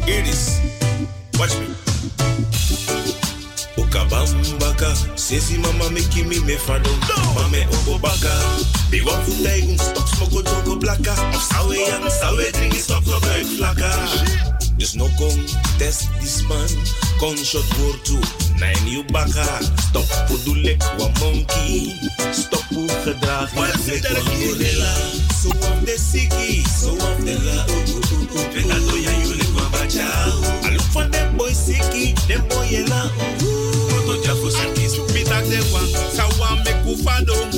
Hear 0.06 0.22
this. 0.22 0.60
Watch 1.38 1.56
me. 1.58 1.66
Ukabambaka, 3.76 4.94
sesi 5.16 5.58
mama 5.58 5.90
make 5.90 6.24
me 6.28 6.38
me 6.40 6.56
fado. 6.56 6.90
Mame 7.34 7.66
obo 7.72 7.98
baka. 7.98 8.32
Be 8.90 9.00
one 9.00 9.20
foot 9.24 9.40
leg, 9.40 9.80
stop 9.80 10.06
smoke 10.08 10.44
joko 10.44 10.76
blaka. 10.76 11.12
Of 11.32 11.42
sawe 11.42 11.74
yang 11.74 12.10
sawe 12.10 12.52
drink 12.52 12.74
stop 12.74 13.02
so 13.04 13.18
buik 13.20 13.46
flaka. 13.56 13.90
Dus 14.76 14.94
no 14.94 15.08
kom 15.16 15.32
test 15.78 16.12
this 16.20 16.42
man. 16.48 16.68
Kon 17.18 17.36
shot 17.36 17.64
word 17.80 18.04
to 18.04 18.20
nine 18.60 18.86
you 18.86 19.04
baka. 19.08 19.46
Stop 19.88 20.04
voor 20.28 20.38
doe 20.44 20.56
lek 20.56 20.82
wa 20.98 21.08
monkey. 21.20 21.96
Stop 22.30 22.64
voor 22.70 22.90
gedrag. 23.04 23.54
Wa 23.54 23.66
gorilla. 23.72 24.94
So 25.32 25.48
of 25.48 25.80
the 25.86 25.96
siki, 25.96 26.62
so 26.68 26.92
of 26.92 27.24
the 27.24 27.40
la. 27.40 27.64
Veta 28.52 28.78
doya 28.86 29.12
you 29.24 29.43
bachao. 29.84 30.64
I 30.64 30.70
look 30.70 30.82
for 30.92 31.04
them 31.04 31.36
boy 31.36 31.50
siki, 31.50 32.14
them 32.28 32.40
boy 32.48 32.66
yela. 32.66 33.10
Moto 33.90 34.20
jafu 34.22 34.50
siki, 34.50 35.12
mi 35.12 35.24
tak 35.24 35.44
de 35.44 35.60
wan. 35.72 35.86
Sa 36.12 36.26
wan 36.40 36.58
me 36.64 36.72
kufadom. 36.84 37.50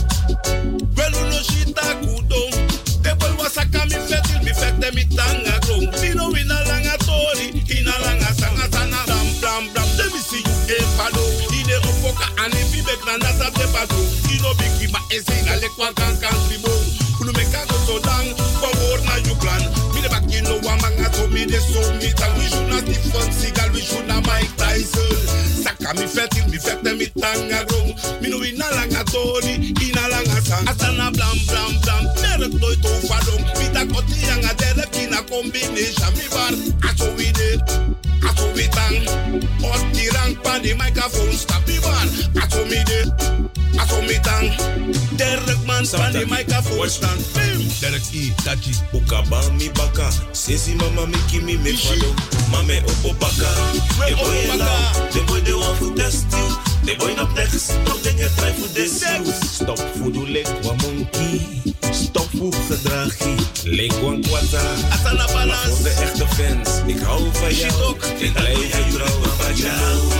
Welu 0.96 1.20
no 1.30 1.38
shita 1.42 1.86
kudom. 2.02 2.50
De 3.02 3.14
boy 3.14 3.30
wasaka 3.38 3.84
mi 3.86 3.98
fetil, 4.08 4.42
mi 4.44 4.52
fete 4.52 4.94
mi 4.94 5.04
tanga 5.16 5.58
grom. 5.66 5.84
Mino 6.00 6.30
ina 6.36 6.58
langa 6.68 6.96
tori, 7.06 7.48
ina 7.78 7.92
langa 8.04 8.30
sanga 8.34 8.66
sana 8.72 8.98
blam 9.06 9.26
blam 9.40 9.68
blam. 9.72 9.88
Let 9.98 10.12
me 10.12 10.18
see 10.18 10.42
you 10.42 10.76
e 10.76 10.82
fado. 10.96 11.22
Ine 11.54 11.76
opoka 11.88 12.26
ane 12.42 12.60
fi 12.70 12.82
bek 12.82 13.00
na 13.06 13.16
nasa 13.18 13.50
te 13.54 13.66
pato. 13.72 13.98
Ino 14.34 14.54
biki 14.58 14.92
ma 14.92 15.00
ese 15.10 15.32
ina 15.40 15.56
lekwa 15.60 15.94
kan 15.94 16.16
kan 16.20 16.34
mi 22.06 22.12
tang. 22.14 22.34
We 22.38 22.46
should 22.46 22.68
not 22.70 22.84
different 22.86 23.32
sigal, 23.34 23.70
we 23.74 23.80
should 23.80 24.06
not 24.06 24.26
Mike 24.26 24.54
Tyson. 24.56 25.10
Saka 25.62 25.90
mi 25.98 26.06
fetil, 26.06 26.46
mi 26.50 26.58
fete 26.58 26.90
mi 26.94 27.06
tanga 27.18 27.64
grom. 27.66 27.90
Mino 28.22 28.38
ina 28.46 28.66
langa 28.76 29.02
ina 29.82 30.04
langa 30.12 30.40
sang. 30.46 30.66
Asana 30.70 31.10
blam 31.10 31.36
blam 31.48 31.72
blam. 31.82 32.02
Merk 32.22 32.52
nooit 32.60 32.84
overdom. 32.86 33.42
Mi 33.58 33.66
da 33.74 33.82
koti 33.90 34.16
yanga 34.28 34.52
dere 34.60 34.86
kina 34.94 35.20
combination. 35.26 36.12
Mi 36.18 36.26
bar, 36.34 36.54
aso 36.86 37.06
we 37.16 37.32
de. 37.38 37.50
Aso 38.22 38.46
we 38.54 38.66
tang. 38.76 39.02
Rank 40.06 40.42
pan 40.44 40.62
die 40.62 40.74
microphone 40.74 41.32
stap 41.32 41.66
mi 41.66 41.78
bar. 41.80 42.06
Aso 42.42 42.62
mi 42.70 42.80
de. 42.84 43.00
Aso 43.82 43.98
Van 45.84 46.12
die 46.12 46.26
microfoon. 46.26 46.88
Derek 47.80 48.02
I, 48.12 48.34
Tachi. 48.44 48.74
Ukaba 48.92 49.40
mi 49.58 49.70
baka. 49.72 50.08
Mama 50.76 51.06
mi 51.06 51.16
kimi 51.30 51.58
me. 51.58 51.78
Mame 52.50 52.82
opo 52.86 53.14
baka. 53.18 53.48
De 54.06 54.14
boy 54.16 54.56
la. 54.56 54.92
De 55.12 55.22
boy 55.26 55.42
de 55.42 55.54
one 55.54 55.76
for 55.76 55.92
test 55.94 56.24
you. 56.30 56.48
De 56.84 56.96
boy 56.96 57.14
not 57.14 57.34
next. 57.34 57.72
Nog 57.84 58.00
dingen 58.00 58.30
try 58.36 58.52
for 58.52 58.72
this 58.72 59.00
you. 59.00 59.24
Stop 59.52 59.80
de 60.12 60.30
lek 60.30 60.48
wa 60.62 60.72
monkey. 60.72 61.62
Stop 61.90 62.28
voor 62.38 62.54
gedragi. 62.68 63.34
Lek 63.64 63.92
wan 63.92 64.22
kwata. 64.22 64.62
Asana 64.90 65.26
balans. 65.32 65.60
Voor 65.64 65.82
de 65.82 65.90
echte 65.90 66.26
fans. 66.26 66.70
Ik 66.86 66.98
hou 67.00 67.22
van 67.32 67.54
jou. 67.54 67.96
Ik 68.18 68.32
blijf 68.32 68.58
je. 68.58 69.04
Maar 69.38 69.52
you 69.54 69.74
know. 69.76 70.12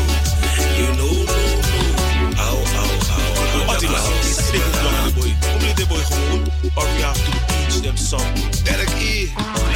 You 0.77 0.97
know, 0.97 1.11
no, 1.11 1.25
no. 1.25 2.43
Au, 2.43 2.57
au. 2.57 3.67
Wat 3.67 3.83
Kom 5.89 5.97
niet 5.97 6.09
de 6.09 6.15
boy 6.15 6.19
gewoon. 6.19 6.43
Or 6.75 6.85
we 6.85 7.03
have 7.03 7.25
to 7.25 7.31
teach 7.31 7.83
them 7.83 7.97
something. 7.97 8.65
Derek 8.65 8.89
I. 8.89 9.33
La 9.73 9.76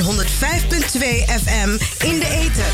en 0.00 0.06
105.2 0.06 0.10
FM 1.42 1.70
in 2.04 2.18
de 2.18 2.26
ether. 2.26 2.72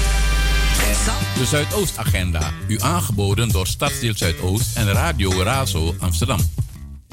De 1.38 1.44
Zuidoostagenda. 1.44 2.50
U 2.68 2.80
aangeboden 2.80 3.48
door 3.48 3.66
Stadsdeel 3.66 4.14
Zuidoost 4.16 4.76
en 4.76 4.92
Radio 4.92 5.42
Razo 5.42 5.94
Amsterdam. 5.98 6.38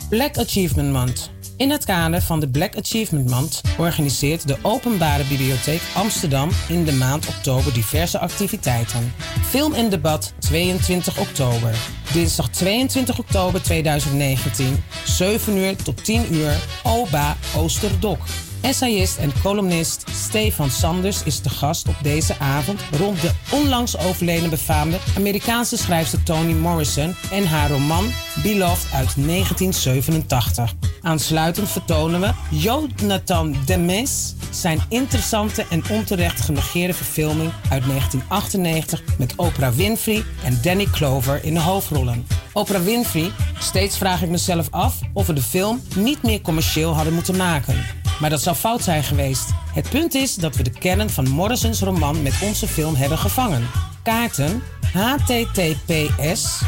Black 0.09 0.37
Achievement 0.37 0.91
Month. 0.91 1.29
In 1.57 1.69
het 1.69 1.85
kader 1.85 2.21
van 2.21 2.39
de 2.39 2.49
Black 2.49 2.77
Achievement 2.77 3.29
Month 3.29 3.61
organiseert 3.77 4.47
de 4.47 4.57
Openbare 4.61 5.23
Bibliotheek 5.23 5.81
Amsterdam 5.93 6.49
in 6.67 6.83
de 6.83 6.93
maand 6.93 7.27
oktober 7.27 7.73
diverse 7.73 8.19
activiteiten. 8.19 9.13
Film 9.49 9.73
en 9.73 9.89
debat 9.89 10.33
22 10.39 11.19
oktober. 11.19 11.75
Dinsdag 12.13 12.49
22 12.49 13.19
oktober 13.19 13.61
2019, 13.61 14.83
7 15.05 15.57
uur 15.57 15.75
tot 15.75 16.03
10 16.03 16.33
uur, 16.33 16.55
OBA 16.83 17.37
Oosterdok. 17.55 18.19
Essayist 18.63 19.17
en 19.17 19.31
columnist 19.41 20.03
Stefan 20.11 20.69
Sanders 20.69 21.23
is 21.23 21.41
de 21.41 21.49
gast 21.49 21.87
op 21.87 21.95
deze 22.01 22.39
avond 22.39 22.81
rond 22.97 23.21
de 23.21 23.31
onlangs 23.51 23.97
overleden 23.97 24.49
befaamde 24.49 24.97
Amerikaanse 25.17 25.77
schrijfster 25.77 26.23
Toni 26.23 26.53
Morrison 26.53 27.15
en 27.31 27.47
haar 27.47 27.69
roman 27.69 28.11
Beloved 28.43 28.93
uit 28.93 29.15
1987. 29.15 30.73
Aansluitend 31.01 31.69
vertonen 31.69 32.21
we 32.21 32.31
Jonathan 32.51 33.55
Demes 33.65 34.35
zijn 34.51 34.81
interessante 34.89 35.65
en 35.69 35.83
onterecht 35.89 36.41
genegeerde 36.41 36.93
verfilming 36.93 37.51
uit 37.69 37.85
1998 37.85 39.03
met 39.17 39.33
Oprah 39.35 39.73
Winfrey 39.73 40.23
en 40.43 40.59
Danny 40.61 40.85
Clover 40.85 41.43
in 41.43 41.53
de 41.53 41.59
hoofdrollen. 41.59 42.27
Oprah 42.53 42.83
Winfrey, 42.83 43.31
steeds 43.59 43.97
vraag 43.97 44.21
ik 44.21 44.29
mezelf 44.29 44.67
af 44.71 44.99
of 45.13 45.27
we 45.27 45.33
de 45.33 45.41
film 45.41 45.81
niet 45.95 46.23
meer 46.23 46.41
commercieel 46.41 46.95
hadden 46.95 47.13
moeten 47.13 47.37
maken. 47.37 48.01
Maar 48.19 48.29
dat 48.29 48.41
fout 48.55 48.83
zijn 48.83 49.03
geweest. 49.03 49.49
Het 49.73 49.89
punt 49.89 50.13
is 50.13 50.35
dat 50.35 50.55
we 50.55 50.63
de 50.63 50.69
kern 50.69 51.09
van 51.09 51.29
Morrison's 51.29 51.81
roman 51.81 52.21
met 52.21 52.33
onze 52.41 52.67
film 52.67 52.95
hebben 52.95 53.17
gevangen. 53.17 53.69
Kaarten 54.03 54.63
https 54.93 56.61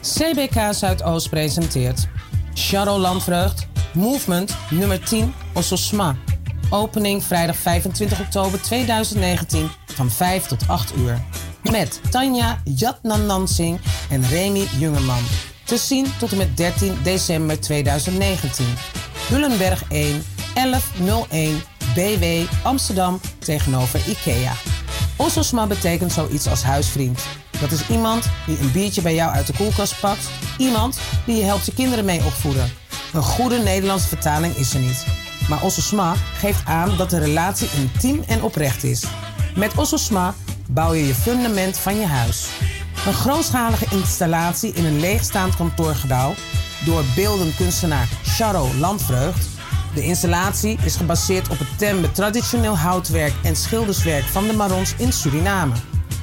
CBK 0.00 0.74
Zuidoost 0.74 1.30
presenteert 1.30 2.08
Charles 2.54 3.00
Landvreugd 3.00 3.66
Movement 3.96 4.56
nummer 4.70 5.04
10 5.04 5.34
Ososma. 5.52 6.16
Opening 6.70 7.24
vrijdag 7.24 7.56
25 7.56 8.20
oktober 8.20 8.62
2019 8.62 9.70
van 9.86 10.10
5 10.10 10.46
tot 10.46 10.68
8 10.68 10.96
uur. 10.96 11.20
Met 11.70 12.00
Tanja 12.10 12.60
Jatnanansing 12.64 13.80
en 14.10 14.28
Remy 14.28 14.66
Jungerman. 14.78 15.22
Te 15.64 15.76
zien 15.76 16.06
tot 16.18 16.32
en 16.32 16.36
met 16.36 16.56
13 16.56 16.98
december 17.02 17.60
2019. 17.60 18.66
Hullenberg 19.28 19.84
1 19.88 20.22
1101 20.54 21.62
BW 21.94 22.24
Amsterdam 22.62 23.20
tegenover 23.38 24.00
IKEA. 24.08 24.52
Ososma 25.16 25.66
betekent 25.66 26.12
zoiets 26.12 26.46
als 26.46 26.62
huisvriend. 26.62 27.20
Dat 27.60 27.70
is 27.70 27.88
iemand 27.88 28.28
die 28.46 28.58
een 28.58 28.72
biertje 28.72 29.02
bij 29.02 29.14
jou 29.14 29.32
uit 29.32 29.46
de 29.46 29.52
koelkast 29.52 30.00
pakt. 30.00 30.30
Iemand 30.58 30.98
die 31.26 31.36
je 31.36 31.42
helpt 31.42 31.66
je 31.66 31.74
kinderen 31.74 32.04
mee 32.04 32.24
opvoeden. 32.24 32.72
Een 33.12 33.22
goede 33.22 33.58
Nederlandse 33.58 34.08
vertaling 34.08 34.54
is 34.54 34.74
er 34.74 34.80
niet. 34.80 35.06
Maar 35.48 35.62
Ososma 35.62 36.14
geeft 36.38 36.64
aan 36.64 36.96
dat 36.96 37.10
de 37.10 37.18
relatie 37.18 37.68
intiem 37.76 38.22
en 38.26 38.42
oprecht 38.42 38.84
is. 38.84 39.04
Met 39.56 39.74
Ososma 39.74 40.34
bouw 40.68 40.92
je 40.92 41.06
je 41.06 41.14
fundament 41.14 41.78
van 41.78 41.96
je 41.96 42.06
huis. 42.06 42.48
Een 43.06 43.14
grootschalige 43.14 43.86
installatie 43.90 44.72
in 44.72 44.84
een 44.84 45.00
leegstaand 45.00 45.56
kantoorgebouw 45.56 46.34
door 46.84 47.04
beeldend 47.14 47.54
kunstenaar 47.54 48.08
Charo 48.22 48.68
Landvreugd. 48.78 49.48
De 49.94 50.02
installatie 50.02 50.78
is 50.84 50.96
gebaseerd 50.96 51.48
op 51.48 51.58
het 51.58 51.78
tembe 51.78 52.12
traditioneel 52.12 52.76
houtwerk 52.78 53.32
en 53.42 53.56
schilderswerk 53.56 54.24
van 54.24 54.46
de 54.46 54.52
Marons 54.52 54.94
in 54.98 55.12
Suriname. 55.12 55.72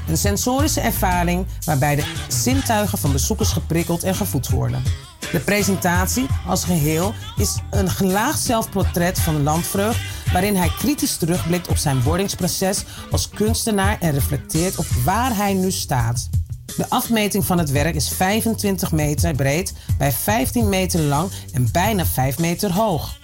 Een 0.07 0.17
sensorische 0.17 0.81
ervaring 0.81 1.45
waarbij 1.65 1.95
de 1.95 2.13
zintuigen 2.27 2.97
van 2.97 3.11
bezoekers 3.11 3.51
geprikkeld 3.51 4.03
en 4.03 4.15
gevoed 4.15 4.49
worden. 4.49 4.83
De 5.31 5.39
presentatie 5.39 6.25
als 6.47 6.63
geheel 6.63 7.13
is 7.35 7.57
een 7.71 7.89
gelaagd 7.89 8.39
zelfportret 8.39 9.19
van 9.19 9.43
Landvreugd... 9.43 9.99
waarin 10.31 10.55
hij 10.55 10.71
kritisch 10.77 11.17
terugblikt 11.17 11.67
op 11.67 11.77
zijn 11.77 12.01
wordingsproces 12.01 12.83
als 13.11 13.29
kunstenaar... 13.29 13.97
en 13.99 14.11
reflecteert 14.11 14.77
op 14.77 14.85
waar 15.03 15.35
hij 15.35 15.53
nu 15.53 15.71
staat. 15.71 16.29
De 16.77 16.89
afmeting 16.89 17.45
van 17.45 17.57
het 17.57 17.71
werk 17.71 17.95
is 17.95 18.09
25 18.09 18.91
meter 18.91 19.35
breed 19.35 19.73
bij 19.97 20.11
15 20.11 20.69
meter 20.69 20.99
lang 20.99 21.31
en 21.53 21.71
bijna 21.71 22.05
5 22.05 22.39
meter 22.39 22.71
hoog. 22.71 23.17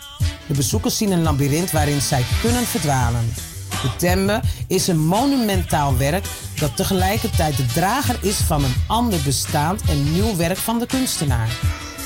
De 0.48 0.54
bezoekers 0.54 0.98
zien 0.98 1.12
een 1.12 1.22
labyrint 1.22 1.72
waarin 1.72 2.02
zij 2.02 2.26
kunnen 2.42 2.66
verdwalen. 2.66 3.34
Tembe 3.98 4.42
is 4.68 4.88
een 4.88 5.00
monumentaal 5.00 5.98
werk 5.98 6.26
dat 6.60 6.76
tegelijkertijd 6.76 7.58
de 7.58 7.66
drager 7.66 8.18
is 8.22 8.36
van 8.36 8.64
een 8.64 8.76
ander 8.88 9.20
bestaand 9.26 9.82
en 9.90 10.12
nieuw 10.12 10.36
werk 10.36 10.58
van 10.58 10.80
de 10.80 10.86
kunstenaar. 10.86 11.50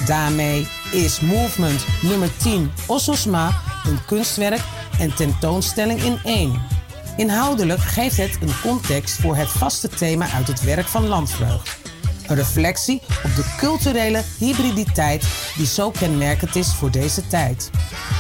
Daarmee 0.06 0.68
is 0.92 1.20
Movement 1.20 1.86
nummer 2.02 2.38
10 2.38 2.72
Ososma 2.88 3.62
een 3.86 4.06
kunstwerk 4.06 4.62
en 5.00 5.16
tentoonstelling 5.16 6.02
in 6.02 6.18
één. 6.24 6.62
Inhoudelijk 7.18 7.82
geeft 7.82 8.18
het 8.18 8.38
een 8.42 8.62
context 8.62 9.22
voor 9.22 9.36
het 9.36 9.50
vaste 9.50 9.90
thema 9.90 10.30
uit 10.30 10.48
het 10.48 10.64
werk 10.64 10.88
van 10.88 11.08
Landvreugd. 11.08 11.83
Een 12.28 12.36
reflectie 12.36 13.02
op 13.24 13.36
de 13.36 13.54
culturele 13.58 14.24
hybriditeit 14.38 15.26
die 15.58 15.66
zo 15.66 15.92
kenmerkend 15.92 16.56
is 16.56 16.68
voor 16.68 16.92
deze 16.92 17.28
tijd. 17.28 17.70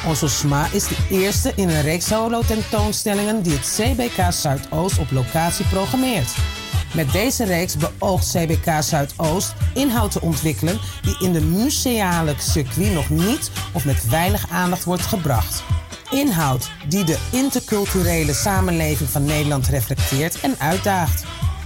Ososma 0.07 0.67
is 0.71 0.87
de 0.87 0.97
eerste 1.09 1.51
in 1.55 1.69
een 1.69 1.81
reeks 1.81 2.07
solo-tentoonstellingen 2.07 3.41
die 3.41 3.53
het 3.53 3.79
CBK 3.79 4.31
Zuidoost 4.31 4.99
op 4.99 5.11
locatie 5.11 5.65
programmeert. 5.65 6.35
Met 6.93 7.11
deze 7.11 7.43
reeks 7.43 7.75
beoogt 7.77 8.31
CBK 8.31 8.83
Zuidoost 8.83 9.53
inhoud 9.73 10.11
te 10.11 10.21
ontwikkelen 10.21 10.79
die 11.01 11.17
in 11.19 11.33
de 11.33 11.41
museale 11.41 12.33
circuit 12.37 12.93
nog 12.93 13.09
niet 13.09 13.51
of 13.71 13.85
met 13.85 14.09
weinig 14.09 14.49
aandacht 14.49 14.83
wordt 14.83 15.05
gebracht. 15.05 15.63
Inhoud 16.11 16.69
die 16.87 17.03
de 17.03 17.17
interculturele 17.31 18.33
samenleving 18.33 19.09
van 19.09 19.25
Nederland 19.25 19.67
reflecteert 19.67 20.39
en 20.39 20.55
uitdaagt. 20.59 21.23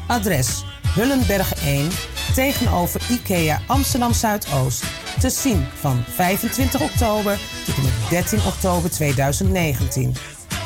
Adres 0.08 0.64
Hullenberg 0.98 1.54
1 1.64 1.90
tegenover 2.34 3.02
IKEA 3.10 3.62
Amsterdam 3.68 4.14
Zuidoost. 4.14 4.84
Te 5.20 5.30
zien 5.30 5.66
van 5.80 6.04
25 6.16 6.82
oktober 6.82 7.40
tot 7.66 7.76
en 7.76 7.84
met 7.84 8.10
13 8.10 8.40
oktober 8.46 8.90
2019. 8.90 10.16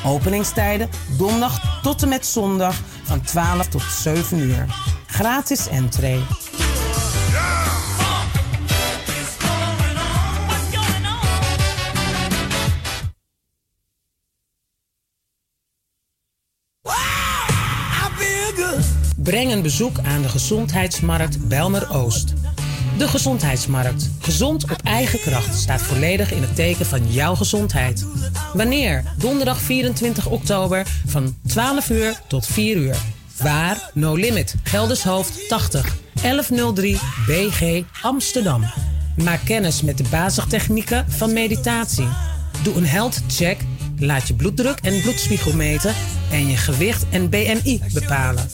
Openingstijden 0.06 0.90
donderdag 1.18 1.82
tot 1.82 2.02
en 2.02 2.10
met 2.10 2.26
zondag 2.26 2.82
van 3.04 3.22
12 3.22 3.68
tot 3.68 3.84
7 3.84 4.40
uur. 4.40 4.66
Gratis 5.08 5.68
entree. 5.68 6.20
Breng 19.24 19.52
een 19.52 19.62
bezoek 19.62 20.00
aan 20.00 20.22
de 20.22 20.30
gezondheidsmarkt 20.30 21.48
Belmer 21.48 21.94
Oost. 21.94 22.34
De 22.98 23.08
Gezondheidsmarkt. 23.08 24.10
Gezond 24.20 24.64
op 24.64 24.82
eigen 24.84 25.20
kracht 25.20 25.60
staat 25.60 25.82
volledig 25.82 26.32
in 26.32 26.42
het 26.42 26.56
teken 26.56 26.86
van 26.86 27.12
jouw 27.12 27.36
gezondheid. 27.36 28.06
Wanneer? 28.54 29.04
Donderdag 29.18 29.60
24 29.62 30.28
oktober 30.28 30.88
van 31.06 31.36
12 31.48 31.90
uur 31.90 32.22
tot 32.28 32.48
4 32.48 32.78
uur. 32.78 32.96
Waar? 33.38 33.90
No 33.94 34.16
Limit. 34.16 34.56
Geldershoofd 34.64 35.48
80. 35.50 35.96
1103 36.22 36.98
BG 37.28 37.84
Amsterdam. 38.02 38.64
Maak 39.24 39.46
kennis 39.46 39.82
met 39.82 39.98
de 39.98 40.06
basistechnieken 40.10 41.06
van 41.12 41.34
meditatie. 41.34 42.08
Doe 42.64 42.76
een 42.76 42.88
health 42.88 43.22
check. 43.28 43.58
Laat 44.02 44.28
je 44.28 44.34
bloeddruk 44.34 44.80
en 44.80 45.02
bloedspiegel 45.02 45.54
meten 45.54 45.96
en 46.32 46.48
je 46.48 46.58
gewicht 46.58 47.06
en 47.10 47.30
BMI 47.30 47.82
bepalen. 47.94 48.50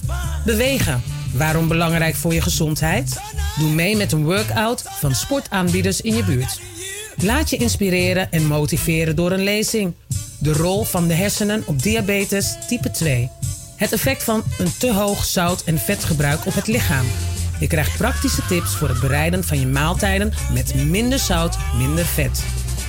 Bewegen. 0.46 1.02
Waarom 1.34 1.68
belangrijk 1.68 2.16
voor 2.16 2.34
je 2.34 2.42
gezondheid? 2.42 3.22
Doe 3.60 3.70
mee 3.70 3.96
met 3.96 4.12
een 4.12 4.24
workout 4.24 4.84
van 5.00 5.16
sportaanbieders 5.16 6.02
in 6.02 6.16
je 6.16 6.24
buurt. 6.24 6.60
Laat 7.16 7.50
je 7.50 7.58
inspireren 7.58 8.32
en 8.32 8.46
motiveren 8.46 9.16
door 9.16 9.32
een 9.32 9.44
lezing. 9.44 9.94
De 10.40 10.54
rol 10.54 10.84
van 10.84 11.08
de 11.08 11.14
hersenen 11.14 11.64
op 11.66 11.84
diabetes 11.84 12.56
type 12.68 12.92
2. 12.92 13.30
Het 13.76 13.92
effect 13.92 14.24
van 14.24 14.44
een 14.58 14.78
te 14.78 14.94
hoog 14.94 15.26
zout- 15.26 15.64
en 15.64 15.80
vetgebruik 15.80 16.46
op 16.46 16.54
het 16.54 16.68
lichaam. 16.68 17.06
Je 17.60 17.68
krijgt 17.68 17.98
praktische 17.98 18.46
tips 18.48 18.76
voor 18.76 18.90
het 18.90 19.00
bereiden 19.00 19.44
van 19.44 19.60
je 19.60 19.68
maaltijden 19.68 20.34
met 20.54 20.76
minder 20.76 21.20
zout, 21.20 21.58
minder 21.78 22.06
vet. 22.06 22.44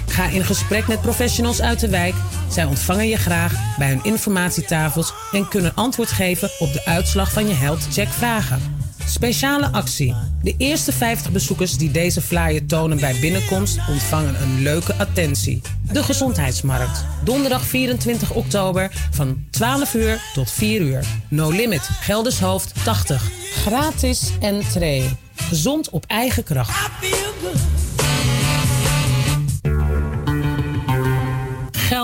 Ga 0.08 0.26
in 0.26 0.44
gesprek 0.44 0.86
met 0.86 1.00
professionals 1.00 1.60
uit 1.60 1.80
de 1.80 1.88
wijk. 1.88 2.14
Zij 2.50 2.64
ontvangen 2.64 3.08
je 3.08 3.16
graag 3.16 3.76
bij 3.78 3.88
hun 3.88 4.00
informatietafels 4.02 5.12
en 5.32 5.48
kunnen 5.48 5.74
antwoord 5.74 6.10
geven 6.10 6.50
op 6.58 6.72
de 6.72 6.84
uitslag 6.84 7.32
van 7.32 7.48
je 7.48 7.54
health 7.54 7.86
check 7.90 8.08
vragen. 8.08 8.76
Speciale 9.08 9.66
actie. 9.72 10.14
De 10.42 10.54
eerste 10.56 10.92
50 10.92 11.32
bezoekers 11.32 11.76
die 11.76 11.90
deze 11.90 12.20
flyer 12.20 12.66
tonen 12.66 13.00
bij 13.00 13.16
binnenkomst 13.20 13.78
ontvangen 13.88 14.42
een 14.42 14.62
leuke 14.62 14.94
attentie. 14.94 15.62
De 15.92 16.02
Gezondheidsmarkt. 16.02 17.04
Donderdag 17.24 17.62
24 17.64 18.30
oktober 18.30 18.90
van 19.10 19.44
12 19.50 19.94
uur 19.94 20.20
tot 20.34 20.50
4 20.50 20.80
uur. 20.80 21.04
No 21.28 21.50
Limit. 21.50 21.88
Geldershoofd 22.00 22.84
80. 22.84 23.30
Gratis 23.52 24.30
entree. 24.40 25.08
Gezond 25.34 25.90
op 25.90 26.04
eigen 26.06 26.44
kracht. 26.44 26.90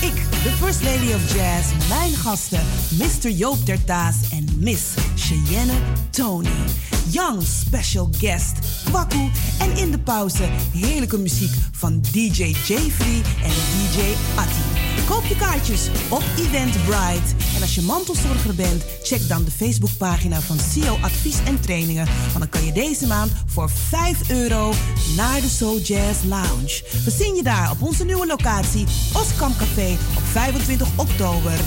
ik, 0.00 0.14
de 0.42 0.52
First 0.60 0.82
Lady 0.82 1.12
of 1.12 1.34
Jazz, 1.34 1.88
mijn 1.88 2.14
gasten, 2.14 2.64
Mr. 2.90 3.30
Joop 3.30 3.66
Dertaas 3.66 4.16
en 4.30 4.46
Miss 4.58 4.82
Cheyenne 5.16 5.72
Tony. 6.10 6.48
Young 7.10 7.42
special 7.42 8.08
guest, 8.18 8.52
Kwaku 8.84 9.30
en 9.58 9.76
in 9.76 9.90
de 9.90 9.98
pauze 9.98 10.48
heerlijke 10.72 11.18
muziek 11.18 11.52
van 11.72 12.00
DJ 12.12 12.42
Jeffrey 12.42 13.22
en 13.42 13.50
DJ 13.50 14.00
Atti. 14.34 14.78
Koop 15.08 15.24
je 15.24 15.36
kaartjes 15.36 15.88
op 16.08 16.22
Eventbrite. 16.38 17.34
En 17.54 17.62
als 17.62 17.74
je 17.74 17.82
mantelzorger 17.82 18.54
bent, 18.54 18.84
check 19.02 19.28
dan 19.28 19.44
de 19.44 19.50
Facebookpagina 19.50 20.40
van 20.40 20.58
CEO 20.58 20.96
Advies 21.00 21.36
en 21.46 21.60
Trainingen. 21.60 22.06
Want 22.06 22.38
dan 22.38 22.48
kan 22.48 22.64
je 22.64 22.72
deze 22.72 23.06
maand 23.06 23.32
voor 23.46 23.70
5 23.70 24.30
euro 24.30 24.72
naar 25.16 25.40
de 25.40 25.48
Soul 25.48 25.80
Jazz 25.80 26.24
Lounge. 26.24 26.82
We 27.04 27.10
zien 27.10 27.34
je 27.34 27.42
daar 27.42 27.70
op 27.70 27.82
onze 27.82 28.04
nieuwe 28.04 28.26
locatie, 28.26 28.86
Oskam 29.12 29.56
Café, 29.58 29.96
op 30.16 30.24
25 30.24 30.88
oktober. 30.96 31.58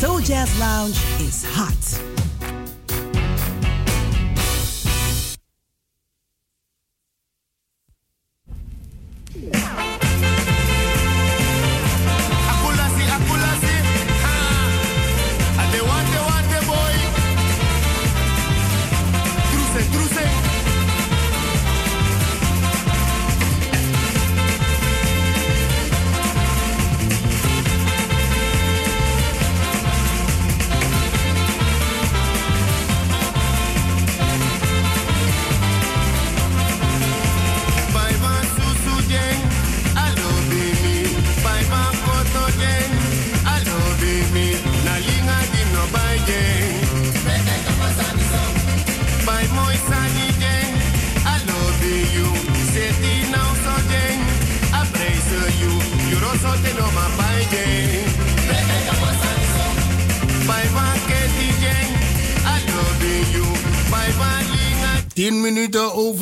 Soul 0.00 0.20
Jazz 0.20 0.58
Lounge 0.58 0.96
is 1.18 1.42
hot. 1.54 2.21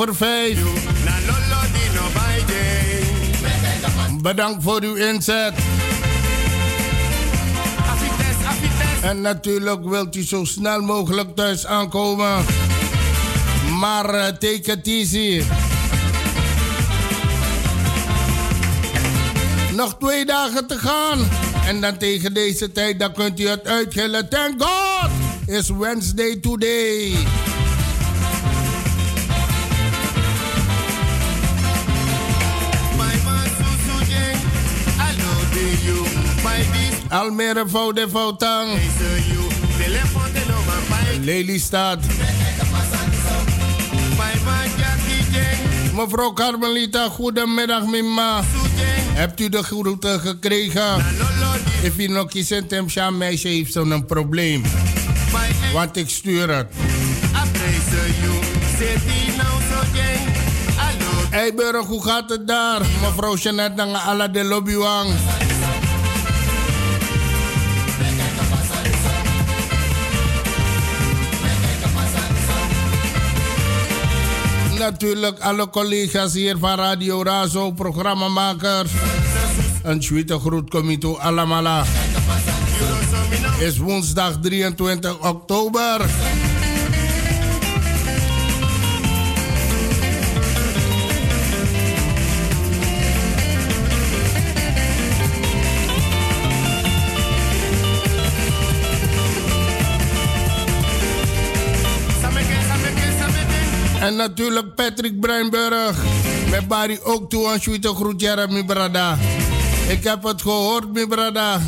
Over 0.01 0.15
5. 0.15 0.57
na 1.05 1.13
lolo 1.29 1.61
di 1.73 1.85
no 1.95 2.05
bai 2.15 2.45
jeng. 2.49 4.23
Bedankt 4.23 4.63
voor 4.63 4.83
uw 4.83 4.95
inzet. 4.95 5.53
En 9.03 9.21
natuurlijk 9.21 9.85
wilt 9.85 10.17
u 10.17 10.23
zo 10.25 10.45
snel 10.45 10.81
mogelijk 10.81 11.37
thuis 11.37 11.67
aankomen. 11.67 12.45
Maar 13.79 14.15
eh, 14.15 14.27
take 14.27 14.73
it 14.73 14.87
easy. 14.87 15.43
Nog 19.73 19.97
twee 19.99 20.25
dagen 20.25 20.67
te 20.67 20.79
gaan. 20.79 21.29
En 21.67 21.81
dan 21.81 21.97
tegen 21.97 22.35
deze 22.35 22.73
tijd, 22.73 22.99
dan 22.99 23.13
kunt 23.13 23.41
u 23.41 23.49
het 23.49 23.67
uitgillen. 23.67 24.29
Thank 24.29 24.63
God! 24.63 25.11
It's 25.47 25.69
Wednesday 25.69 26.37
today. 26.37 27.17
Almere 37.11 37.65
Voude 37.67 38.09
Voutang. 38.09 38.79
Lelystad. 41.23 41.99
Mevrouw 45.95 46.33
Carmelita, 46.33 47.09
goedemiddag 47.09 47.87
Mima. 47.87 48.41
Hebt 49.13 49.41
u 49.41 49.49
de 49.49 49.63
groeten 49.63 50.21
gekregen? 50.21 51.05
If 51.83 51.99
u 51.99 52.07
nog 52.07 52.29
kies 52.29 52.51
een 52.51 53.19
meisje 53.19 53.49
heeft 53.49 53.73
zo'n 53.73 54.05
probleem. 54.07 54.63
Want 55.73 55.97
ik 55.97 56.09
stuur 56.09 56.57
het. 56.57 56.67
Hey 61.31 61.55
Burg, 61.55 61.87
hoe 61.87 62.05
gaat 62.05 62.31
het 62.31 62.47
daar? 62.47 62.81
Mevrouw 62.81 63.37
Jeanette, 63.37 63.77
dan 63.77 64.05
alla 64.05 64.29
de 64.29 64.45
lobbywang. 64.45 65.09
Natuurlijk 74.81 75.41
alle 75.41 75.70
collega's 75.70 76.33
hier 76.33 76.57
van 76.59 76.74
Radio 76.74 77.22
Razo, 77.22 77.70
programmamakers. 77.70 78.91
Een 79.83 80.01
tweede 80.01 80.39
groet 80.39 80.70
komt 80.70 81.01
toe 81.01 81.16
allemaal. 81.16 81.85
Is 83.59 83.78
woensdag 83.78 84.39
23 84.41 85.18
oktober. 85.28 86.01
En 104.01 104.17
natuurlijk 104.17 104.75
Patrick 104.75 105.21
Bruinburg. 105.21 105.97
Met 106.51 106.69
Barry 106.69 106.99
ook 107.03 107.31
toe 107.31 107.49
aan 107.49 107.61
Schuite 107.61 107.89
groet 107.89 108.21
Jeremy 108.21 108.65
Brada. 108.65 109.19
Ik 109.89 110.05
heb 110.05 110.23
het 110.23 110.43
gehoord, 110.43 110.93
mi 110.93 111.07
brada. 111.07 111.61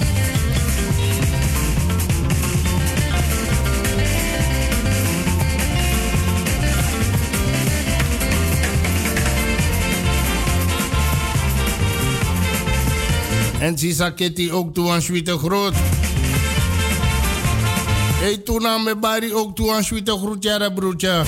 En 13.58 13.78
Sisa 13.78 14.10
Kitty 14.10 14.50
ook 14.50 14.74
toe 14.74 14.90
aan 14.90 15.02
Schuite 15.02 15.38
groet. 15.38 15.74
Hey, 18.20 18.36
toen 18.36 18.66
aan 18.66 18.82
mijn 18.82 19.00
Barry 19.00 19.32
ook 19.32 19.56
toe 19.56 19.72
aan 19.72 19.84
Schuite 19.84 20.12
groet, 20.12 20.42
jara 20.42 20.70
broertje. 20.70 21.22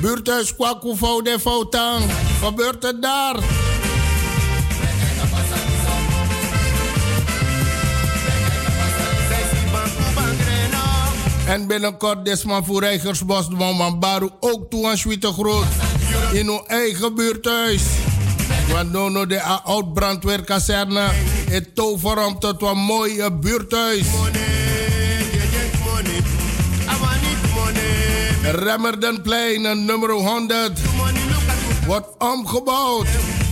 Buurthuis 0.00 0.54
Kwaku 0.54 1.22
de 1.22 1.38
Foutang. 1.40 2.04
Gebeurt 2.42 2.82
het 2.82 3.02
daar? 3.02 3.36
En 11.46 11.66
binnenkort 11.66 12.24
desman 12.24 12.64
voor 12.64 12.80
Rijgersbos, 12.80 13.48
man 13.48 13.98
Baru 14.00 14.30
ook 14.40 14.70
toe 14.70 14.86
aan 14.86 14.98
Schwitte 14.98 15.32
Groot. 15.32 15.66
In 16.32 16.48
uw 16.48 16.64
eigen 16.66 17.14
buurthuis. 17.14 17.82
Want 18.72 18.92
no 18.92 19.26
de 19.26 19.42
oud 19.42 19.94
brandweerkazerne. 19.94 21.08
Het 21.50 21.74
toverom 21.74 22.38
tot 22.38 22.62
een 22.62 22.78
mooie 22.78 23.32
buurthuis. 23.32 24.06
Remmerdenplein, 28.50 29.84
nummer 29.84 30.10
100, 30.10 30.80
wordt 31.86 32.08
omgebouwd 32.18 33.06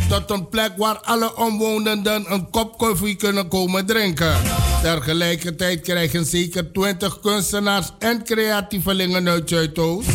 tot 0.09 0.31
een 0.31 0.49
plek 0.49 0.73
waar 0.77 0.99
alle 0.99 1.37
omwonenden 1.37 2.33
een 2.33 2.51
kop 2.51 2.79
koffie 2.79 3.17
kunnen 3.17 3.49
komen 3.49 3.87
drinken. 3.87 4.35
Tegelijkertijd 4.83 5.81
krijgen 5.81 6.25
zeker 6.25 6.73
20 6.73 7.21
kunstenaars 7.21 7.93
en 7.99 8.25
creatievelingen 8.25 9.29
uit 9.29 9.49
Zuidoost 9.49 10.09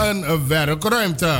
een 0.00 0.46
werkruimte. 0.48 1.36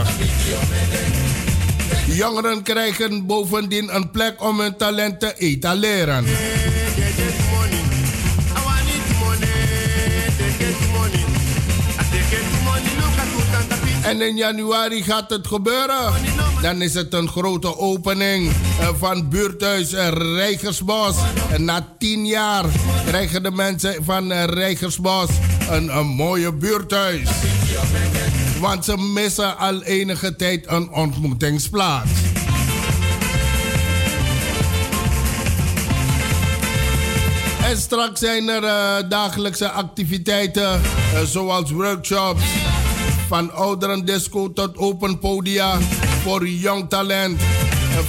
Jongeren 2.06 2.62
krijgen 2.62 3.26
bovendien 3.26 3.94
een 3.94 4.10
plek 4.10 4.42
om 4.42 4.60
hun 4.60 4.76
talenten 4.76 5.18
te 5.18 5.34
etaleren. 5.38 6.24
En 14.04 14.20
in 14.20 14.36
januari 14.36 15.02
gaat 15.02 15.30
het 15.30 15.46
gebeuren. 15.46 16.12
Dan 16.62 16.82
is 16.82 16.94
het 16.94 17.12
een 17.12 17.28
grote 17.28 17.78
opening 17.78 18.48
eh, 18.48 18.88
van 18.98 19.28
buurthuis 19.28 19.92
eh, 19.92 20.08
Rijgersbos. 20.08 21.16
Na 21.56 21.94
tien 21.98 22.26
jaar 22.26 22.64
krijgen 23.06 23.42
de 23.42 23.50
mensen 23.50 24.04
van 24.04 24.32
eh, 24.32 24.44
Rijgersbos 24.44 25.28
een, 25.70 25.96
een 25.96 26.06
mooie 26.06 26.52
buurthuis. 26.52 27.28
Want 28.60 28.84
ze 28.84 28.96
missen 28.96 29.58
al 29.58 29.82
enige 29.82 30.36
tijd 30.36 30.64
een 30.68 30.90
ontmoetingsplaats. 30.90 32.10
En 37.62 37.76
straks 37.76 38.20
zijn 38.20 38.48
er 38.48 39.08
dagelijkse 39.08 39.70
activiteiten 39.70 40.80
zoals 41.24 41.70
workshops 41.70 42.42
van 43.28 43.52
ouderendisco 43.52 44.52
tot 44.52 44.76
open 44.76 45.18
podia 45.18 45.78
voor 46.22 46.48
jong 46.48 46.88
talent. 46.88 47.40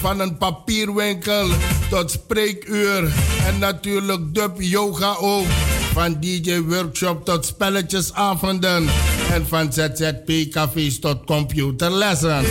Van 0.02 0.20
een 0.20 0.38
papierwinkel 0.38 1.48
tot 1.90 2.12
spreekuur. 2.12 3.14
En 3.46 3.60
natuurlijk 3.60 4.34
dub 4.34 4.52
yoga 4.58 5.16
ook. 5.20 5.46
Van 5.94 6.18
DJ 6.20 6.60
workshop 6.60 7.26
tot 7.26 7.46
spelletjesavonden. 7.46 8.88
En 9.32 9.48
van 9.48 9.74
ZZP 9.74 10.52
cafés 10.52 11.00
tot 11.00 11.26
computerlessen. 11.26 12.44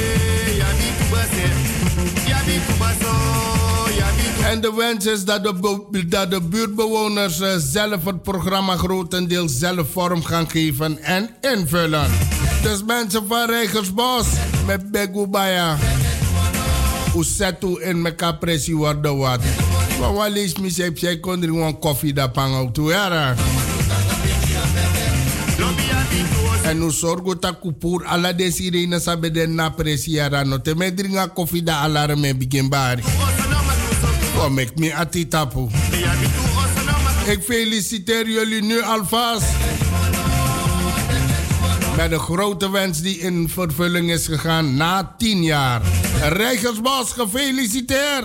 En 4.54 4.60
de 4.60 4.74
wens 4.74 5.06
is 5.06 5.24
dat 5.24 5.42
de, 5.44 6.04
dat 6.08 6.30
de 6.30 6.40
buurtbewoners 6.40 7.40
eh, 7.40 7.54
zelf 7.56 8.04
het 8.04 8.22
programma 8.22 8.76
grotendeels 8.76 9.58
zelf 9.58 9.90
vorm 9.90 10.22
gaan 10.22 10.50
geven 10.50 10.98
en 10.98 11.30
invullen. 11.40 12.10
Dus 12.62 12.84
mensen 12.84 13.26
van 13.28 13.46
Rijgersbos 13.46 14.26
met 14.66 14.90
Begubaya. 14.90 15.76
Usetu 17.16 17.80
in 17.82 18.02
meka 18.02 18.32
pressie 18.32 18.76
worden 18.76 19.16
wat. 19.16 19.40
Maar 20.00 20.14
wat 20.14 20.30
lees 20.30 20.58
me 20.58 20.70
zei, 20.70 20.92
jij 20.94 21.20
kon 21.20 21.42
er 21.42 21.48
gewoon 21.48 21.78
koffie 21.78 22.12
dat 22.12 22.32
pang 22.32 22.56
ook 22.56 22.74
toe 22.74 22.90
ja. 22.90 23.34
En 26.62 26.78
nu 26.78 26.90
zorgo 26.90 27.38
ta 27.38 27.52
kupur 27.60 28.04
ala 28.04 28.32
de 28.32 28.50
sirene 28.50 29.00
sabe 29.00 29.30
de 29.30 29.46
na 29.46 29.68
presiara 29.68 30.42
no 30.42 30.60
te 30.60 31.30
koffie 31.34 31.62
da 31.62 31.78
alarme 31.78 32.34
begin. 32.34 32.70
Kom 34.44 34.58
ik. 34.58 34.70
Ik 37.26 37.42
feliciteer 37.42 38.28
jullie 38.28 38.62
nu 38.62 38.82
alvast 38.82 39.46
met 41.96 42.12
een 42.12 42.18
grote 42.18 42.70
wens 42.70 43.00
die 43.00 43.18
in 43.18 43.48
vervulling 43.48 44.10
is 44.10 44.26
gegaan 44.26 44.76
na 44.76 45.14
tien 45.18 45.42
jaar. 45.42 45.82
Rijgersbos, 46.20 47.12
gefeliciteerd! 47.12 48.24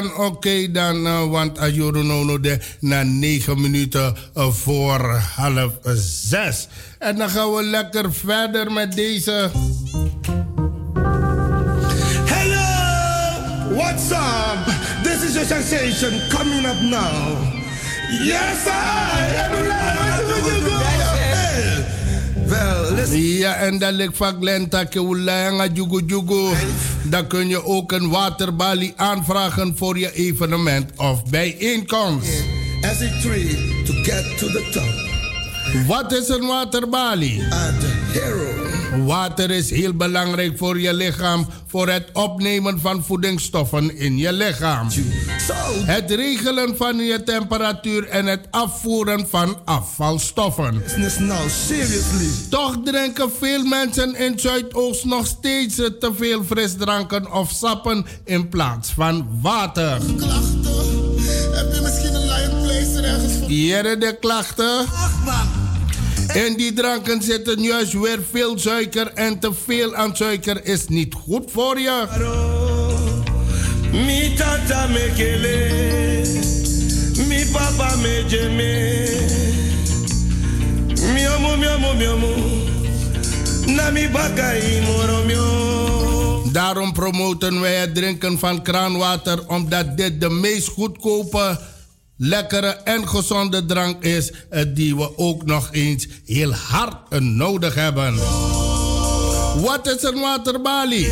Dan, 0.00 0.16
oké 0.16 0.70
dan, 0.70 1.06
uh, 1.06 1.30
want 1.30 1.58
Ajuru 1.58 2.02
Nono 2.02 2.40
de 2.40 2.58
na 2.80 3.02
9 3.02 3.60
minuten 3.60 4.16
uh, 4.36 4.50
voor 4.50 5.22
half 5.36 5.72
zes. 6.28 6.68
En 6.98 7.16
dan 7.16 7.30
gaan 7.30 7.54
we 7.54 7.62
lekker 7.62 8.12
verder 8.12 8.72
met 8.72 8.92
deze. 8.92 9.50
Hello, 12.24 13.74
what's 13.74 14.10
up? 14.10 14.74
This 15.02 15.22
is 15.22 15.32
your 15.32 15.46
sensation 15.46 16.20
coming 16.28 16.66
up 16.66 16.80
now. 16.80 17.38
Yes, 18.22 18.66
I. 18.66 21.19
Wel, 22.50 22.96
ja, 23.16 23.54
en 23.54 23.78
dan 23.78 23.92
ligt 23.92 24.16
van 24.16 24.36
Glenta 24.40 24.84
Kewulanga 24.84 25.66
Jugu 25.72 26.02
Jugu. 26.06 26.56
Dan 27.02 27.26
kun 27.26 27.48
je 27.48 27.64
ook 27.64 27.92
een 27.92 28.08
waterbalie 28.08 28.92
aanvragen 28.96 29.76
voor 29.76 29.98
je 29.98 30.12
evenement 30.12 30.90
of 30.96 31.24
bijeenkomst. 31.24 32.28
As 32.80 33.02
a 33.02 33.20
tree 33.20 33.82
to 33.84 33.92
get 33.92 34.38
to 34.38 34.46
the 34.46 34.68
top. 34.72 35.08
Wat 35.86 36.12
is 36.12 36.28
een 36.28 36.46
waterbalie? 36.46 37.42
Water 38.98 39.50
is 39.50 39.70
heel 39.70 39.94
belangrijk 39.94 40.58
voor 40.58 40.80
je 40.80 40.94
lichaam, 40.94 41.46
voor 41.66 41.88
het 41.88 42.08
opnemen 42.12 42.80
van 42.80 43.04
voedingsstoffen 43.04 43.96
in 43.96 44.18
je 44.18 44.32
lichaam. 44.32 44.88
Het 45.84 46.10
regelen 46.10 46.76
van 46.76 46.96
je 46.96 47.22
temperatuur 47.22 48.08
en 48.08 48.26
het 48.26 48.46
afvoeren 48.50 49.28
van 49.28 49.58
afvalstoffen. 49.64 50.82
Toch 52.50 52.76
drinken 52.84 53.30
veel 53.38 53.64
mensen 53.64 54.14
in 54.14 54.38
Zuidoost 54.38 55.04
nog 55.04 55.26
steeds 55.26 55.74
te 55.74 56.12
veel 56.16 56.44
frisdranken 56.44 57.32
of 57.32 57.50
sappen 57.50 58.06
in 58.24 58.48
plaats 58.48 58.90
van 58.90 59.28
water. 59.42 60.00
Klachten? 60.16 60.60
Heb 61.52 61.74
je 61.74 61.80
misschien 61.82 62.14
een 62.14 62.26
lion 62.26 62.62
place 62.62 63.00
ergens 63.00 63.32
voor? 63.38 63.48
Hier 63.48 63.82
de 63.82 64.16
klachten. 64.20 64.86
In 66.32 66.56
die 66.56 66.72
dranken 66.72 67.22
zitten 67.22 67.62
juist 67.62 67.92
weer 67.92 68.18
veel 68.30 68.58
suiker 68.58 69.12
en 69.14 69.38
te 69.38 69.50
veel 69.66 69.94
aan 69.94 70.16
suiker 70.16 70.64
is 70.64 70.88
niet 70.88 71.14
goed 71.14 71.50
voor 71.50 71.78
je. 71.78 72.06
Mi 73.92 74.34
tata 74.34 74.86
mi 77.26 77.46
papa 77.52 77.94
na 83.66 83.90
mi 83.90 84.08
bakai 84.08 84.80
moro 84.80 85.24
mi 85.24 85.34
Daarom 86.52 86.92
promoten 86.92 87.60
wij 87.60 87.74
het 87.74 87.94
drinken 87.94 88.38
van 88.38 88.62
kraanwater 88.62 89.46
omdat 89.46 89.96
dit 89.96 90.20
de 90.20 90.30
meest 90.30 90.68
goedkope 90.68 91.60
lekkere 92.22 92.66
en 92.84 93.08
gezonde 93.08 93.66
drank 93.66 94.04
is, 94.04 94.32
eh, 94.50 94.64
die 94.68 94.96
we 94.96 95.18
ook 95.18 95.44
nog 95.44 95.68
eens 95.72 96.06
heel 96.26 96.52
hard 96.52 97.20
nodig 97.20 97.74
hebben. 97.74 98.14
Wat 99.60 99.86
is 99.86 100.02
een 100.02 100.20
waterbalie? 100.20 101.08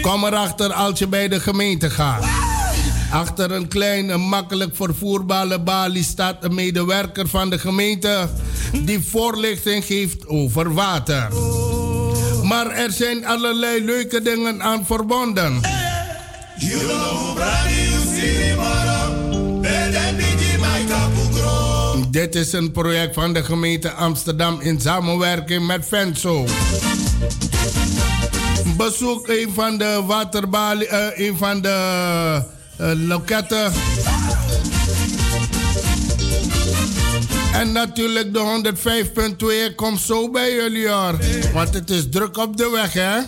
Kom 0.00 0.24
erachter 0.24 0.72
als 0.72 0.98
je 0.98 1.06
bij 1.06 1.28
de 1.28 1.40
gemeente 1.40 1.90
gaat. 1.90 2.24
Achter 3.10 3.50
een 3.50 3.68
kleine, 3.68 4.16
makkelijk 4.16 4.76
vervoerbare 4.76 5.60
balie 5.60 6.04
staat 6.04 6.44
een 6.44 6.54
medewerker 6.54 7.28
van 7.28 7.50
de 7.50 7.58
gemeente 7.58 8.28
die 8.84 9.00
voorlichting 9.00 9.84
geeft 9.84 10.26
over 10.26 10.74
water. 10.74 11.28
Maar 12.42 12.70
er 12.70 12.90
zijn 12.90 13.26
allerlei 13.26 13.84
leuke 13.84 14.22
dingen 14.22 14.62
aan 14.62 14.86
verbonden. 14.86 15.60
Dit 22.12 22.34
is 22.34 22.52
een 22.52 22.72
project 22.72 23.14
van 23.14 23.32
de 23.32 23.44
gemeente 23.44 23.90
Amsterdam 23.90 24.60
in 24.60 24.80
samenwerking 24.80 25.66
met 25.66 25.86
Venso. 25.88 26.46
Bezoek 28.76 29.28
een 29.28 29.50
van 29.54 29.78
de 29.78 30.02
waterbalie, 30.06 30.88
uh, 30.88 31.06
een 31.14 31.36
van 31.36 31.62
de 31.62 32.42
uh, 32.80 32.90
loketten. 32.94 33.72
En 37.52 37.72
natuurlijk 37.72 38.32
de 38.32 38.72
105.2 39.70 39.74
komt 39.74 40.00
zo 40.00 40.30
bij 40.30 40.52
jullie 40.52 40.88
hoor. 40.88 41.18
Want 41.52 41.74
het 41.74 41.90
is 41.90 42.08
druk 42.10 42.36
op 42.36 42.56
de 42.56 42.70
weg 42.70 42.92
hè. 42.92 43.20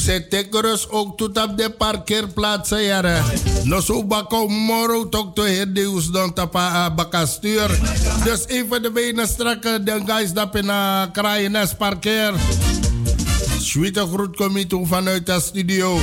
ze 0.00 0.26
tekeros 0.28 0.88
ook 0.88 1.16
tot 1.16 1.42
op 1.42 1.56
de 1.56 1.70
parkeerplaatsen 1.70 2.82
ja, 2.82 3.22
Nog 3.64 3.84
zo 3.84 4.04
bakko 4.04 4.48
moro 4.48 5.08
toch 5.08 5.32
to 5.34 5.44
deus 5.72 6.06
dan 6.06 6.28
us 6.28 6.32
pa 6.34 6.44
eh, 6.44 6.44
tapa 6.44 6.94
bakastuur. 6.94 7.70
Dus 8.24 8.46
even 8.46 8.82
de 8.82 8.90
benen 8.90 9.28
strakken, 9.28 9.84
dan 9.84 10.06
guys 10.06 10.32
dat 10.32 10.54
in 10.54 10.68
eh, 10.70 11.02
kraaienes 11.12 11.74
parkeer. 11.74 12.32
Sweet 13.60 13.98
groet 13.98 14.36
komt 14.36 14.88
vanuit 14.88 15.26
de 15.26 15.40
studio. 15.40 15.98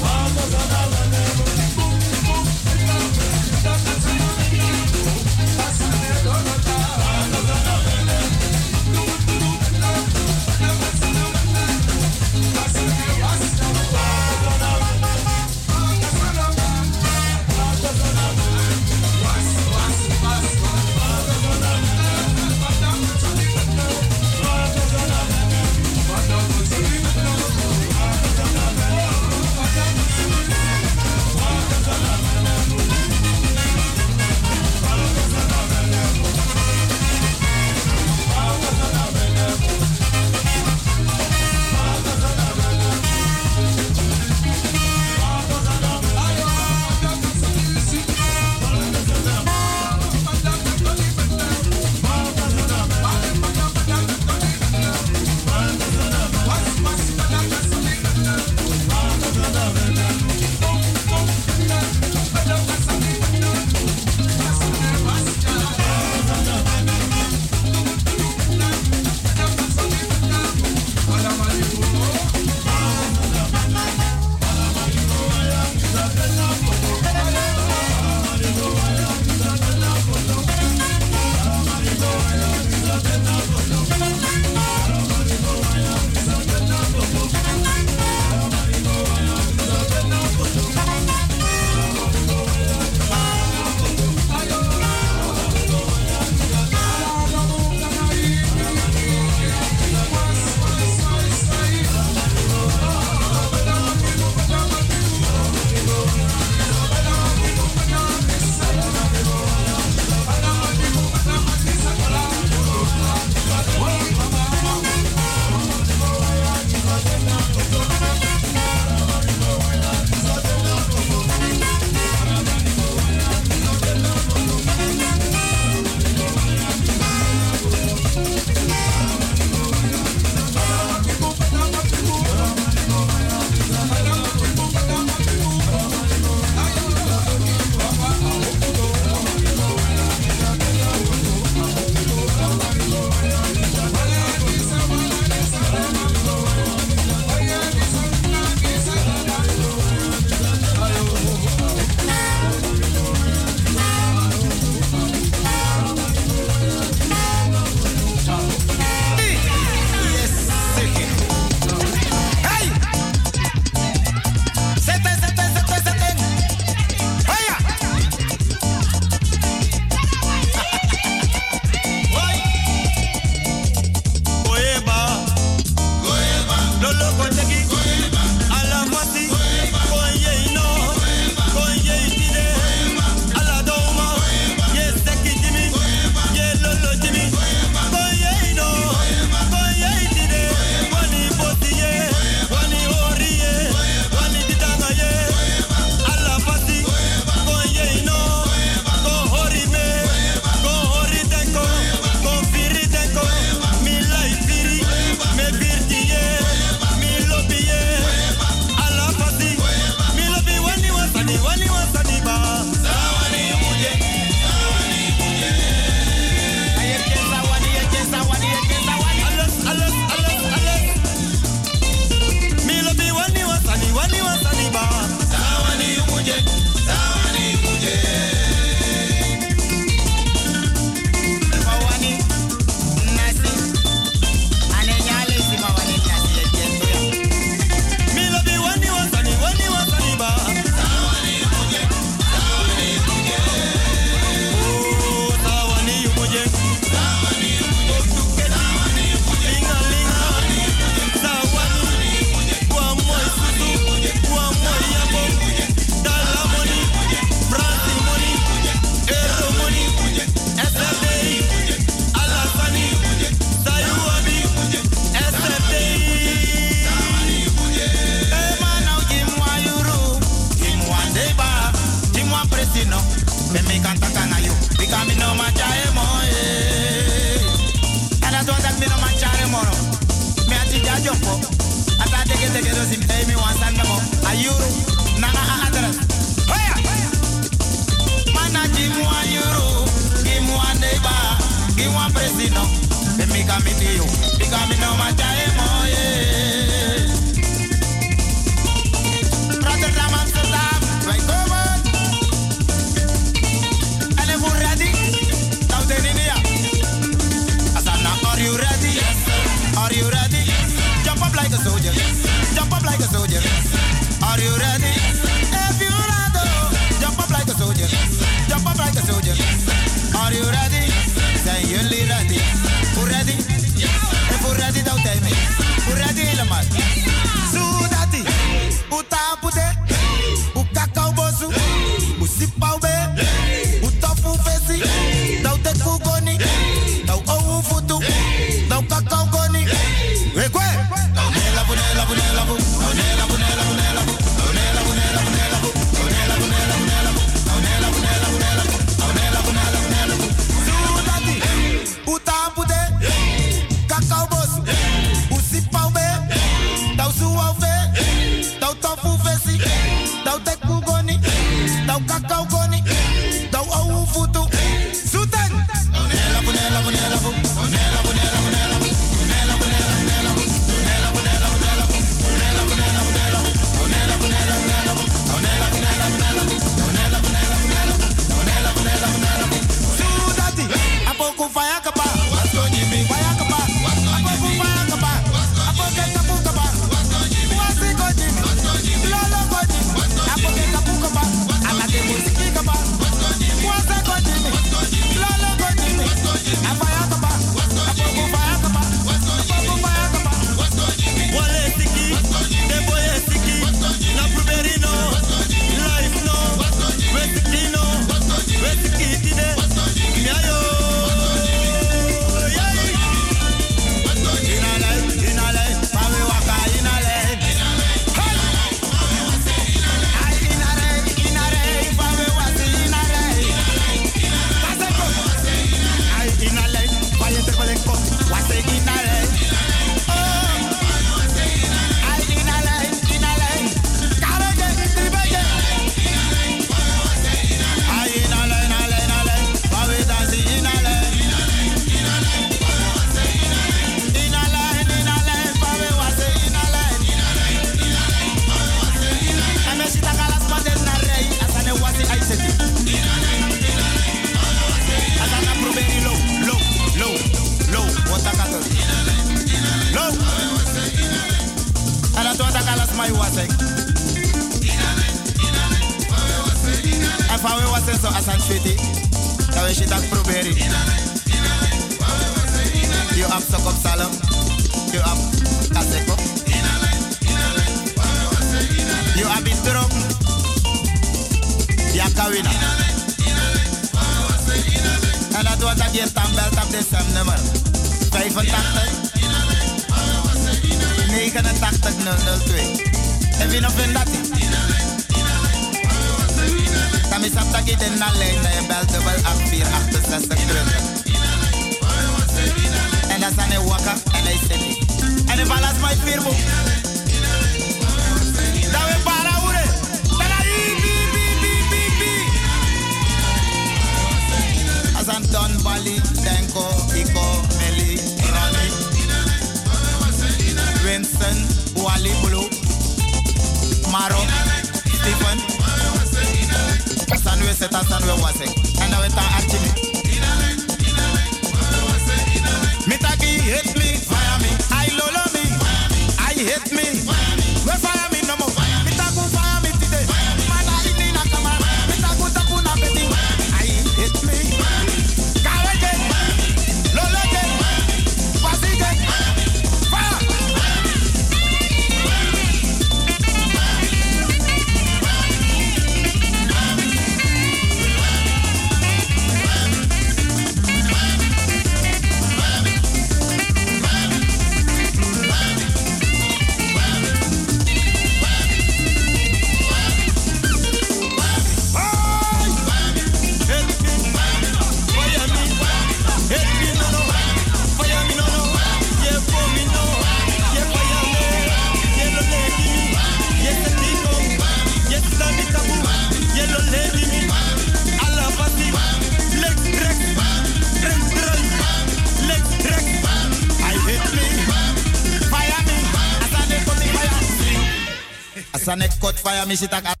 As 598.61 598.67
a 598.67 598.75
fire, 599.17 599.45
me. 599.47 600.00